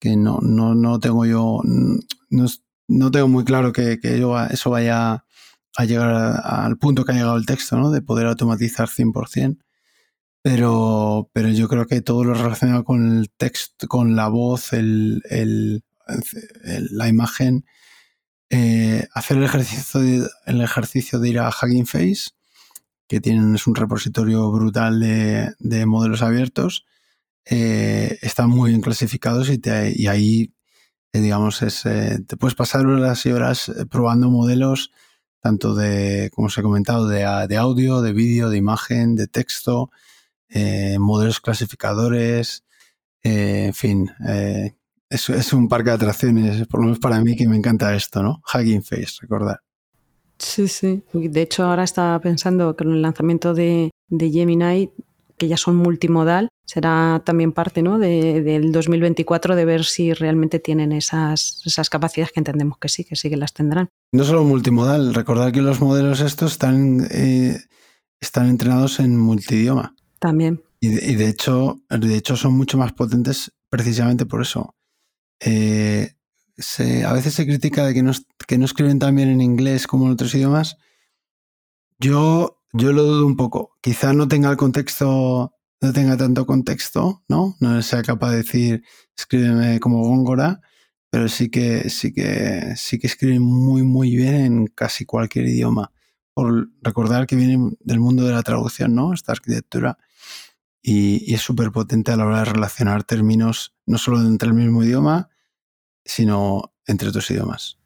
que 0.00 0.16
no, 0.16 0.40
no, 0.42 0.74
no 0.74 0.98
tengo 0.98 1.26
yo, 1.26 1.60
no, 1.62 2.46
no, 2.88 3.10
tengo 3.12 3.28
muy 3.28 3.44
claro 3.44 3.72
que, 3.72 4.00
que 4.00 4.20
eso 4.50 4.70
vaya 4.70 5.24
a 5.76 5.84
llegar 5.84 6.40
al 6.42 6.76
punto 6.76 7.04
que 7.04 7.12
ha 7.12 7.14
llegado 7.14 7.36
el 7.36 7.46
texto, 7.46 7.78
¿no? 7.78 7.92
De 7.92 8.02
poder 8.02 8.26
automatizar 8.26 8.88
100%. 8.88 9.58
Pero, 10.42 11.30
pero 11.32 11.50
yo 11.50 11.68
creo 11.68 11.86
que 11.86 12.00
todo 12.00 12.24
lo 12.24 12.34
relacionado 12.34 12.82
con 12.82 13.16
el 13.16 13.30
texto, 13.30 13.86
con 13.86 14.16
la 14.16 14.26
voz, 14.26 14.72
el, 14.72 15.22
el, 15.30 15.84
la 16.64 17.06
imagen, 17.06 17.64
eh, 18.52 19.06
hacer 19.14 19.36
el 19.36 19.44
ejercicio, 19.44 21.20
de, 21.20 21.28
ir 21.28 21.38
a 21.38 21.50
Hugging 21.50 21.86
Face, 21.86 22.30
que 23.06 23.20
tienen 23.20 23.54
es 23.54 23.68
un 23.68 23.76
repositorio 23.76 24.50
brutal 24.50 24.98
de, 24.98 25.86
modelos 25.86 26.22
abiertos, 26.22 26.84
eh, 27.44 28.18
están 28.22 28.50
muy 28.50 28.70
bien 28.70 28.80
clasificados 28.80 29.48
y, 29.50 30.06
ahí, 30.08 30.52
eh, 31.12 31.20
digamos, 31.20 31.62
es, 31.62 31.82
te 31.82 32.36
puedes 32.36 32.56
pasar 32.56 32.86
horas 32.86 33.24
y 33.24 33.30
horas 33.30 33.72
probando 33.88 34.30
modelos 34.30 34.90
tanto 35.40 35.74
de, 35.74 36.30
como 36.34 36.48
os 36.48 36.58
he 36.58 36.62
comentado, 36.62 37.06
de, 37.08 37.46
de 37.48 37.56
audio, 37.56 38.02
de 38.02 38.12
vídeo, 38.12 38.50
de 38.50 38.58
imagen, 38.58 39.14
de 39.14 39.26
texto, 39.26 39.90
modelos 40.98 41.40
clasificadores, 41.40 42.64
en 43.22 43.74
fin, 43.74 44.10
es, 45.10 45.28
es, 45.28 45.52
un 45.52 45.68
parque 45.68 45.90
de 45.90 45.96
atracciones, 45.96 46.66
por 46.68 46.80
lo 46.80 46.86
menos 46.86 47.00
para 47.00 47.20
mí 47.20 47.36
que 47.36 47.48
me 47.48 47.56
encanta 47.56 47.94
esto, 47.94 48.22
¿no? 48.22 48.42
Hugging 48.54 48.82
Face, 48.82 49.16
recordar. 49.20 49.60
Sí, 50.40 50.68
sí. 50.68 51.02
De 51.12 51.42
hecho, 51.42 51.64
ahora 51.64 51.84
estaba 51.84 52.18
pensando 52.20 52.74
que 52.74 52.84
con 52.84 52.94
el 52.94 53.02
lanzamiento 53.02 53.52
de, 53.52 53.90
Gemini, 54.08 54.90
que 55.36 55.48
ya 55.48 55.56
son 55.56 55.76
multimodal, 55.76 56.48
será 56.64 57.22
también 57.24 57.52
parte 57.52 57.82
¿no? 57.82 57.98
del 57.98 58.72
2024 58.72 59.54
de 59.54 59.64
ver 59.64 59.84
si 59.84 60.12
realmente 60.12 60.58
tienen 60.58 60.92
esas, 60.92 61.60
esas 61.66 61.90
capacidades 61.90 62.32
que 62.32 62.40
entendemos 62.40 62.78
que 62.78 62.88
sí, 62.88 63.04
que 63.04 63.16
sí 63.16 63.28
que 63.28 63.36
las 63.36 63.52
tendrán. 63.52 63.88
No 64.12 64.24
solo 64.24 64.44
multimodal, 64.44 65.14
recordar 65.14 65.52
que 65.52 65.62
los 65.62 65.80
modelos 65.80 66.20
estos 66.20 66.52
están, 66.52 67.06
eh, 67.10 67.58
están 68.20 68.48
entrenados 68.48 68.98
en 69.00 69.18
multidioma. 69.18 69.94
También. 70.18 70.62
Y 70.82 70.88
de, 70.88 71.28
hecho, 71.28 71.80
de 71.90 72.16
hecho 72.16 72.36
son 72.36 72.54
mucho 72.54 72.78
más 72.78 72.92
potentes 72.92 73.52
precisamente 73.68 74.24
por 74.24 74.40
eso. 74.40 74.74
Eh, 75.40 76.14
a 77.06 77.12
veces 77.12 77.34
se 77.34 77.46
critica 77.46 77.86
de 77.86 77.94
que 77.94 78.02
no, 78.02 78.12
que 78.46 78.54
escriben 78.56 78.98
tan 78.98 79.16
bien 79.16 79.30
en 79.30 79.40
inglés 79.40 79.86
como 79.86 80.06
en 80.06 80.12
otros 80.12 80.34
idiomas. 80.34 80.76
Yo, 81.98 82.62
yo 82.72 82.92
lo 82.92 83.02
dudo 83.02 83.26
un 83.26 83.36
poco. 83.36 83.76
Quizá 83.80 84.12
no 84.12 84.28
tenga 84.28 86.16
tanto 86.16 86.46
contexto, 86.46 87.22
¿no? 87.28 87.56
No 87.60 87.82
sea 87.82 88.02
capaz 88.02 88.30
de 88.30 88.36
decir, 88.38 88.84
escríbeme 89.16 89.80
como 89.80 90.02
Góngora, 90.02 90.60
pero 91.10 91.28
sí 91.28 91.50
que, 91.50 91.90
sí 91.90 92.12
que, 92.12 92.74
sí 92.76 92.98
que 92.98 93.06
escriben 93.06 93.42
muy, 93.42 93.82
muy 93.82 94.14
bien 94.16 94.34
en 94.34 94.66
casi 94.68 95.04
cualquier 95.04 95.46
idioma. 95.46 95.92
Por 96.34 96.70
recordar 96.82 97.26
que 97.26 97.36
vienen 97.36 97.76
del 97.80 98.00
mundo 98.00 98.24
de 98.24 98.32
la 98.32 98.42
traducción, 98.42 98.94
¿no? 98.94 99.12
Esta 99.12 99.32
arquitectura. 99.32 99.98
Y, 100.82 101.34
es 101.34 101.40
súper 101.42 101.70
potente 101.70 102.12
a 102.12 102.16
la 102.16 102.26
hora 102.26 102.38
de 102.40 102.46
relacionar 102.46 103.04
términos, 103.04 103.74
no 103.86 103.98
solo 103.98 104.20
entre 104.20 104.48
el 104.48 104.54
mismo 104.54 104.82
idioma, 104.82 105.28
sino 106.04 106.72
entre 106.86 107.08
otros 107.08 107.30
idiomas. 107.30 107.78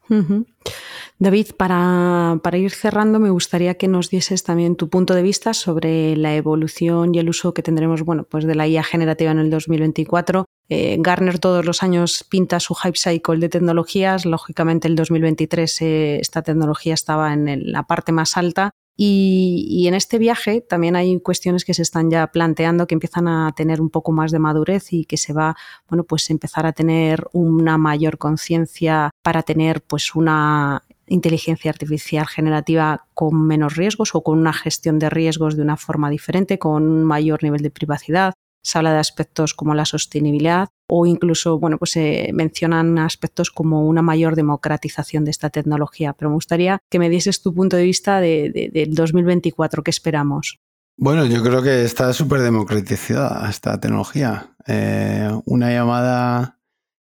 David, 1.19 1.53
para, 1.57 2.39
ir 2.55 2.73
cerrando, 2.73 3.19
me 3.19 3.31
gustaría 3.31 3.75
que 3.75 3.89
nos 3.89 4.11
dieses 4.11 4.45
también 4.45 4.77
tu 4.77 4.91
punto 4.91 5.15
de 5.15 5.23
vista 5.23 5.55
sobre 5.55 6.17
la 6.17 6.35
evolución 6.35 7.15
y 7.15 7.19
el 7.19 7.29
uso 7.29 7.55
que 7.55 7.63
tendremos 7.63 8.03
bueno, 8.03 8.25
pues 8.25 8.45
de 8.45 8.55
la 8.55 8.67
IA 8.67 8.83
generativa 8.83 9.31
en 9.31 9.39
el 9.39 9.51
2024. 9.51 10.45
Eh, 10.69 10.97
Garner 11.01 11.39
todos 11.39 11.65
los 11.65 11.83
años 11.83 12.25
pinta 12.29 12.61
su 12.61 12.75
hype 12.75 12.99
cycle 12.99 13.39
de 13.39 13.49
tecnologías. 13.49 14.27
Lógicamente, 14.27 14.89
el 14.89 14.97
2023 14.97 15.83
eh, 15.83 16.19
esta 16.21 16.43
tecnología 16.43 16.95
estaba 16.95 17.33
en 17.33 17.73
la 17.73 17.85
parte 17.85 18.13
más 18.13 18.37
alta 18.37 18.71
y, 18.97 19.87
en 19.89 19.95
este 19.95 20.19
viaje 20.19 20.61
también 20.61 20.95
hay 20.95 21.19
cuestiones 21.21 21.65
que 21.65 21.75
se 21.75 21.83
están 21.83 22.11
ya 22.11 22.29
planteando 22.29 22.87
que 22.87 22.95
empiezan 22.95 23.27
a 23.27 23.53
tener 23.57 23.81
un 23.81 23.91
poco 23.91 24.13
más 24.13 24.31
de 24.31 24.39
madurez 24.39 24.93
y 24.93 25.05
que 25.05 25.17
se 25.17 25.33
va, 25.33 25.57
bueno, 25.89 26.05
pues 26.05 26.31
empezar 26.31 26.65
a 26.67 26.73
tener 26.73 27.27
una 27.33 27.77
mayor 27.77 28.19
conciencia 28.19 29.11
para 29.23 29.43
tener 29.43 29.83
pues 29.83 30.15
una 30.15 30.85
inteligencia 31.07 31.71
artificial 31.71 32.27
generativa 32.27 33.07
con 33.15 33.47
menos 33.47 33.77
riesgos 33.77 34.15
o 34.15 34.23
con 34.23 34.39
una 34.39 34.53
gestión 34.53 34.99
de 34.99 35.11
riesgos 35.11 35.57
de 35.57 35.63
una 35.63 35.77
forma 35.77 36.09
diferente, 36.09 36.59
con 36.59 36.89
un 36.89 37.05
mayor 37.05 37.43
nivel 37.43 37.63
de 37.63 37.71
privacidad, 37.71 38.35
se 38.64 38.79
habla 38.79 38.92
de 38.94 38.98
aspectos 38.98 39.53
como 39.53 39.74
la 39.74 39.85
sostenibilidad 39.85 40.68
o 40.88 41.07
incluso, 41.07 41.59
bueno, 41.59 41.79
pues 41.79 41.92
se 41.92 42.31
mencionan 42.33 42.98
aspectos 42.98 43.50
como 43.50 43.87
una 43.87 44.03
mayor 44.03 44.37
democratización 44.37 45.24
de 45.24 45.31
esta 45.31 45.50
tecnología. 45.50 46.14
Pero 46.14 46.31
me 46.31 46.37
gustaría 46.37 46.79
que 46.90 46.98
me 46.98 47.11
dieses 47.11 47.42
tu 47.42 47.55
punto 47.55 47.77
de 47.77 47.85
vista 47.85 48.20
de, 48.20 48.70
del 48.72 48.94
2024, 48.94 49.83
¿qué 49.83 49.90
esperamos? 49.90 50.61
Bueno, 50.96 51.27
yo 51.27 51.42
creo 51.42 51.62
que 51.62 51.85
está 51.85 52.12
súper 52.12 52.40
democratizada 52.40 53.48
esta 53.50 53.79
tecnología. 53.79 54.55
Eh, 54.66 55.29
una 55.44 55.70
llamada 55.70 56.59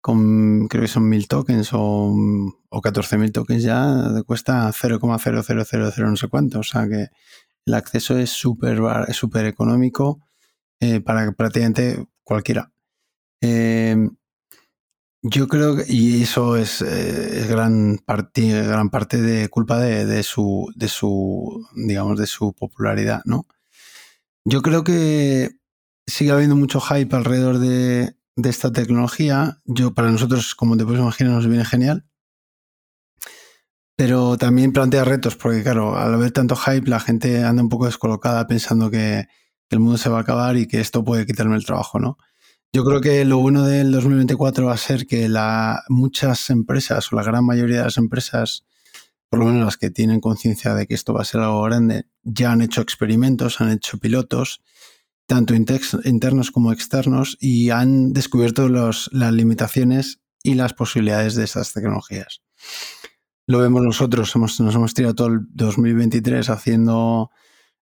con, 0.02 0.68
creo 0.68 0.82
que 0.82 0.88
son 0.88 1.08
mil 1.08 1.28
tokens 1.28 1.70
o, 1.74 2.14
o 2.70 2.82
14.000 2.82 3.32
tokens 3.32 3.64
ya 3.64 4.24
cuesta 4.26 4.70
0,0000 4.72 6.10
no 6.10 6.16
sé 6.18 6.28
cuánto. 6.28 6.60
O 6.60 6.64
sea 6.64 6.88
que 6.90 7.08
el 7.66 7.74
acceso 7.74 8.18
es 8.18 8.32
súper 8.32 8.80
súper 9.14 9.46
económico 9.46 10.27
eh, 10.80 11.02
para 11.02 11.32
prácticamente 11.32 12.08
cualquiera. 12.24 12.72
Em, 13.42 14.16
yo 15.24 15.48
creo 15.48 15.76
que, 15.76 15.84
y 15.88 16.24
eso 16.24 16.58
es, 16.58 16.82
eh, 16.82 17.46
gran, 17.50 17.98
parte, 18.06 18.50
gran 18.64 18.90
parte 18.90 19.22
de 19.22 19.50
culpa 19.50 19.80
de, 19.80 20.24
su, 20.24 20.72
de 20.76 20.88
su, 20.88 21.68
digamos, 21.76 22.20
de 22.20 22.28
su 22.28 22.54
popularidad, 22.54 23.22
¿no? 23.26 23.48
Yo 24.46 24.62
creo 24.62 24.84
que 24.84 25.58
sigue 26.06 26.32
habiendo 26.32 26.56
mucho 26.56 26.80
hype 26.80 27.16
alrededor 27.16 27.60
de, 27.60 28.16
de 28.36 28.50
esta 28.50 28.72
tecnología. 28.72 29.60
Yo, 29.66 29.94
para 29.94 30.12
nosotros, 30.12 30.56
como 30.56 30.78
te 30.78 30.86
puedes 30.86 31.02
imaginar, 31.02 31.34
nos 31.34 31.48
viene 31.48 31.66
genial. 31.66 32.06
Pero 33.98 34.38
también 34.38 34.72
plantea 34.74 35.04
retos, 35.04 35.36
porque 35.36 35.64
claro, 35.64 35.98
al 35.98 36.14
haber 36.14 36.32
tanto 36.32 36.56
hype, 36.56 36.90
la 36.90 37.00
gente 37.00 37.44
anda 37.44 37.64
un 37.64 37.70
poco 37.70 37.88
descolocada 37.88 38.46
pensando 38.48 38.92
que, 38.92 39.28
que 39.70 39.76
el 39.76 39.80
mundo 39.80 39.98
se 39.98 40.10
va 40.10 40.20
a 40.20 40.22
acabar 40.22 40.58
y 40.58 40.68
que 40.68 40.80
esto 40.80 41.04
puede 41.04 41.26
quitarme 41.26 41.56
el 41.56 41.66
trabajo, 41.66 42.00
¿no? 42.00 42.18
Yo 42.74 42.84
creo 42.84 43.02
que 43.02 43.24
lo 43.26 43.38
bueno 43.38 43.64
del 43.64 43.92
2024 43.92 44.66
va 44.66 44.74
a 44.74 44.78
ser 44.78 45.08
que 45.08 45.30
la, 45.30 45.84
muchas 45.90 46.50
empresas 46.50 47.12
o 47.12 47.16
la 47.16 47.24
gran 47.24 47.46
mayoría 47.46 47.78
de 47.78 47.84
las 47.86 47.98
empresas, 47.98 48.66
por 49.30 49.40
lo 49.40 49.46
menos 49.46 49.64
las 49.64 49.78
que 49.78 49.90
tienen 49.90 50.20
conciencia 50.20 50.76
de 50.76 50.86
que 50.86 50.94
esto 50.94 51.14
va 51.14 51.22
a 51.22 51.26
ser 51.26 51.42
algo 51.42 51.62
grande, 51.64 52.08
ya 52.24 52.52
han 52.52 52.62
hecho 52.62 52.82
experimentos, 52.82 53.62
han 53.62 53.72
hecho 53.72 53.98
pilotos, 53.98 54.62
tanto 55.28 55.56
internos 55.56 56.52
como 56.52 56.72
externos, 56.72 57.38
y 57.40 57.70
han 57.70 58.14
descubierto 58.14 58.70
los, 58.70 59.10
las 59.12 59.34
limitaciones 59.34 60.20
y 60.44 60.54
las 60.54 60.74
posibilidades 60.74 61.36
de 61.36 61.46
estas 61.46 61.74
tecnologías. 61.74 62.42
Lo 63.48 63.60
vemos 63.60 63.82
nosotros, 63.82 64.36
hemos, 64.36 64.60
nos 64.60 64.76
hemos 64.76 64.94
tirado 64.94 65.16
todo 65.16 65.28
el 65.28 65.40
2023 65.52 66.50
haciendo 66.50 67.32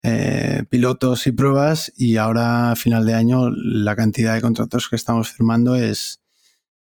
eh, 0.04 0.64
pilotos 0.70 1.28
y 1.28 1.32
pruebas 1.32 1.92
y 1.98 2.18
ahora 2.18 2.72
a 2.72 2.76
final 2.76 3.06
de 3.06 3.14
año 3.14 3.50
la 3.50 3.96
cantidad 3.96 4.36
de 4.36 4.42
contratos 4.42 4.90
que 4.90 4.96
estamos 4.96 5.32
firmando 5.32 5.76
es, 5.76 6.22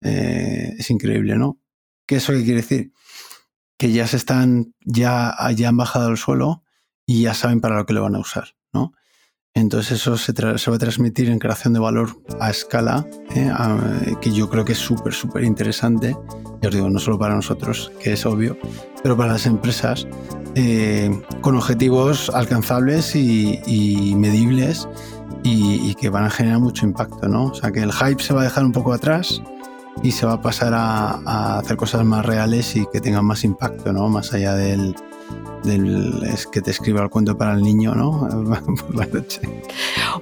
eh, 0.00 0.74
es 0.78 0.90
increíble, 0.90 1.36
¿no? 1.36 1.60
¿Qué 2.06 2.16
eso 2.16 2.32
qué 2.32 2.42
quiere 2.42 2.62
decir? 2.62 2.92
Que 3.78 3.92
ya 3.92 4.06
se 4.06 4.16
están, 4.16 4.74
ya, 4.84 5.34
ya 5.54 5.68
han 5.68 5.76
bajado 5.76 6.08
al 6.08 6.16
suelo 6.16 6.64
y 7.06 7.22
ya 7.22 7.34
saben 7.34 7.60
para 7.60 7.76
lo 7.76 7.86
que 7.86 7.92
lo 7.92 8.02
van 8.02 8.16
a 8.16 8.20
usar, 8.20 8.56
¿no? 8.72 8.92
Entonces 9.54 10.00
eso 10.00 10.16
se, 10.16 10.32
va 10.32 10.76
a 10.76 10.78
transmitir 10.78 11.28
en 11.28 11.38
creación 11.38 11.74
de 11.74 11.80
valor 11.80 12.16
a 12.40 12.50
escala, 12.50 13.06
¿eh? 13.34 13.52
que 14.22 14.32
yo 14.32 14.48
creo 14.48 14.64
que 14.64 14.72
es 14.72 14.78
súper, 14.78 15.12
súper 15.12 15.44
interesante. 15.44 16.16
Ya 16.62 16.68
os 16.68 16.74
digo, 16.74 16.88
no 16.88 16.98
solo 16.98 17.18
para 17.18 17.34
nosotros, 17.34 17.92
que 18.00 18.14
es 18.14 18.24
obvio, 18.24 18.56
pero 19.02 19.14
para 19.14 19.32
las 19.32 19.44
empresas, 19.44 20.06
eh, 20.54 21.22
con 21.42 21.56
objetivos 21.56 22.30
alcanzables 22.30 23.14
y, 23.14 24.14
medibles 24.16 24.88
y, 25.42 25.90
y, 25.90 25.94
que 25.96 26.08
van 26.08 26.24
a 26.24 26.30
generar 26.30 26.60
mucho 26.60 26.86
impacto, 26.86 27.28
¿no? 27.28 27.46
O 27.46 27.54
sea, 27.54 27.72
que 27.72 27.80
el 27.80 27.92
hype 27.92 28.22
se 28.22 28.32
va 28.32 28.40
a 28.40 28.44
dejar 28.44 28.64
un 28.64 28.72
poco 28.72 28.94
atrás 28.94 29.42
y 30.02 30.12
se 30.12 30.24
va 30.24 30.34
a 30.34 30.40
pasar 30.40 30.72
a, 30.72 31.20
a 31.26 31.58
hacer 31.58 31.76
cosas 31.76 32.04
más 32.06 32.24
reales 32.24 32.74
y 32.74 32.86
que 32.90 33.00
tengan 33.00 33.26
más 33.26 33.44
impacto, 33.44 33.92
¿no? 33.92 34.08
Más 34.08 34.32
allá 34.32 34.54
del, 34.54 34.94
del, 35.64 36.22
es 36.24 36.46
que 36.46 36.60
te 36.60 36.70
escriba 36.70 37.02
el 37.02 37.10
cuento 37.10 37.36
para 37.36 37.54
el 37.54 37.62
niño, 37.62 37.94
¿no? 37.94 38.28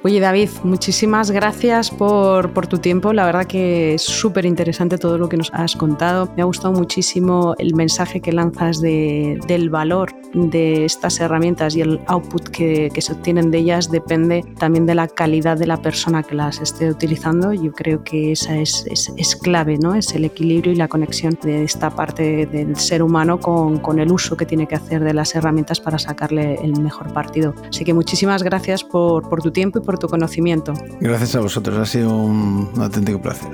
Oye, 0.03 0.21
David, 0.21 0.49
muchísimas 0.65 1.31
gracias 1.31 1.91
por, 1.91 2.53
por 2.53 2.67
tu 2.67 2.79
tiempo. 2.79 3.13
La 3.13 3.27
verdad 3.27 3.47
que 3.47 3.95
es 3.95 4.03
súper 4.03 4.45
interesante 4.47 4.99
todo 4.99 5.19
lo 5.19 5.29
que 5.29 5.37
nos 5.37 5.51
has 5.53 5.77
contado. 5.77 6.31
Me 6.37 6.43
ha 6.43 6.45
gustado 6.45 6.73
muchísimo 6.73 7.55
el 7.59 7.75
mensaje 7.75 8.21
que 8.21 8.33
lanzas 8.33 8.81
de, 8.81 9.39
del 9.47 9.71
valor 9.71 10.13
de 10.35 10.85
estas 10.85 11.21
herramientas 11.21 11.75
y 11.77 11.81
el 11.81 12.01
output 12.07 12.49
que, 12.49 12.91
que, 12.95 13.03
se 13.03 13.13
obtienen 13.13 13.51
de 13.51 13.59
ellas 13.59 13.91
depende 13.91 14.45
también 14.59 14.87
de 14.87 14.95
la 14.95 15.09
calidad 15.09 15.59
de 15.59 15.67
la 15.67 15.77
persona 15.77 16.23
que 16.23 16.35
las 16.35 16.61
esté 16.61 16.89
utilizando. 16.89 17.53
Yo 17.53 17.73
creo 17.73 18.05
que 18.05 18.33
esa 18.33 18.57
es, 18.57 18.87
es, 18.91 19.13
es 19.17 19.37
clave, 19.37 19.79
¿no? 19.79 19.95
Es 19.95 20.15
el 20.15 20.25
equilibrio 20.25 20.73
y 20.73 20.77
la 20.77 20.89
conexión 20.89 21.37
de 21.43 21.65
esta 21.65 21.91
parte 21.91 22.47
del 22.47 22.77
ser 22.77 23.03
humano 23.03 23.41
con, 23.41 23.79
con 23.79 23.99
el 23.99 24.13
uso 24.13 24.37
que 24.37 24.47
tiene 24.47 24.67
que 24.67 24.77
hacer 24.77 25.03
de 25.03 25.15
las 25.31 25.37
herramientas 25.37 25.81
para 25.81 25.99
sacarle 25.99 26.57
el 26.63 26.81
mejor 26.81 27.13
partido. 27.13 27.55
Así 27.69 27.85
que 27.85 27.95
muchísimas 27.95 28.43
gracias 28.43 28.85
por, 28.85 29.29
por 29.29 29.43
tu 29.43 29.51
tiempo 29.51 29.79
y 29.79 29.83
por 29.83 29.99
tu 29.99 30.09
conocimiento. 30.09 30.75
Gracias 31.01 31.37
a 31.37 31.41
vosotros, 31.41 31.79
ha 31.79 31.87
sido 31.87 32.15
un 32.17 32.71
auténtico 32.77 33.21
placer. 33.21 33.51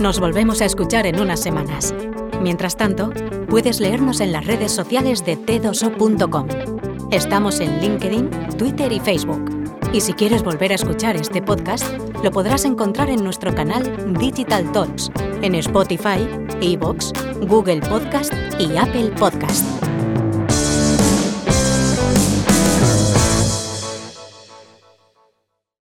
Nos 0.00 0.20
volvemos 0.20 0.62
a 0.62 0.64
escuchar 0.64 1.06
en 1.06 1.20
unas 1.20 1.40
semanas. 1.40 1.92
Mientras 2.40 2.76
tanto, 2.76 3.10
puedes 3.48 3.80
leernos 3.80 4.20
en 4.20 4.30
las 4.30 4.46
redes 4.46 4.70
sociales 4.70 5.24
de 5.24 5.36
t2o.com. 5.36 6.46
Estamos 7.10 7.58
en 7.58 7.80
LinkedIn, 7.80 8.30
Twitter 8.56 8.92
y 8.92 9.00
Facebook. 9.00 9.57
Y 9.92 10.00
si 10.00 10.12
quieres 10.12 10.42
volver 10.42 10.72
a 10.72 10.74
escuchar 10.74 11.16
este 11.16 11.40
podcast, 11.40 11.84
lo 12.22 12.30
podrás 12.30 12.64
encontrar 12.64 13.08
en 13.08 13.24
nuestro 13.24 13.54
canal 13.54 14.14
Digital 14.18 14.70
Talks, 14.72 15.10
en 15.42 15.54
Spotify, 15.54 16.28
Evox, 16.60 17.12
Google 17.40 17.80
Podcast 17.80 18.32
y 18.58 18.76
Apple 18.76 19.10
Podcast. 19.18 19.77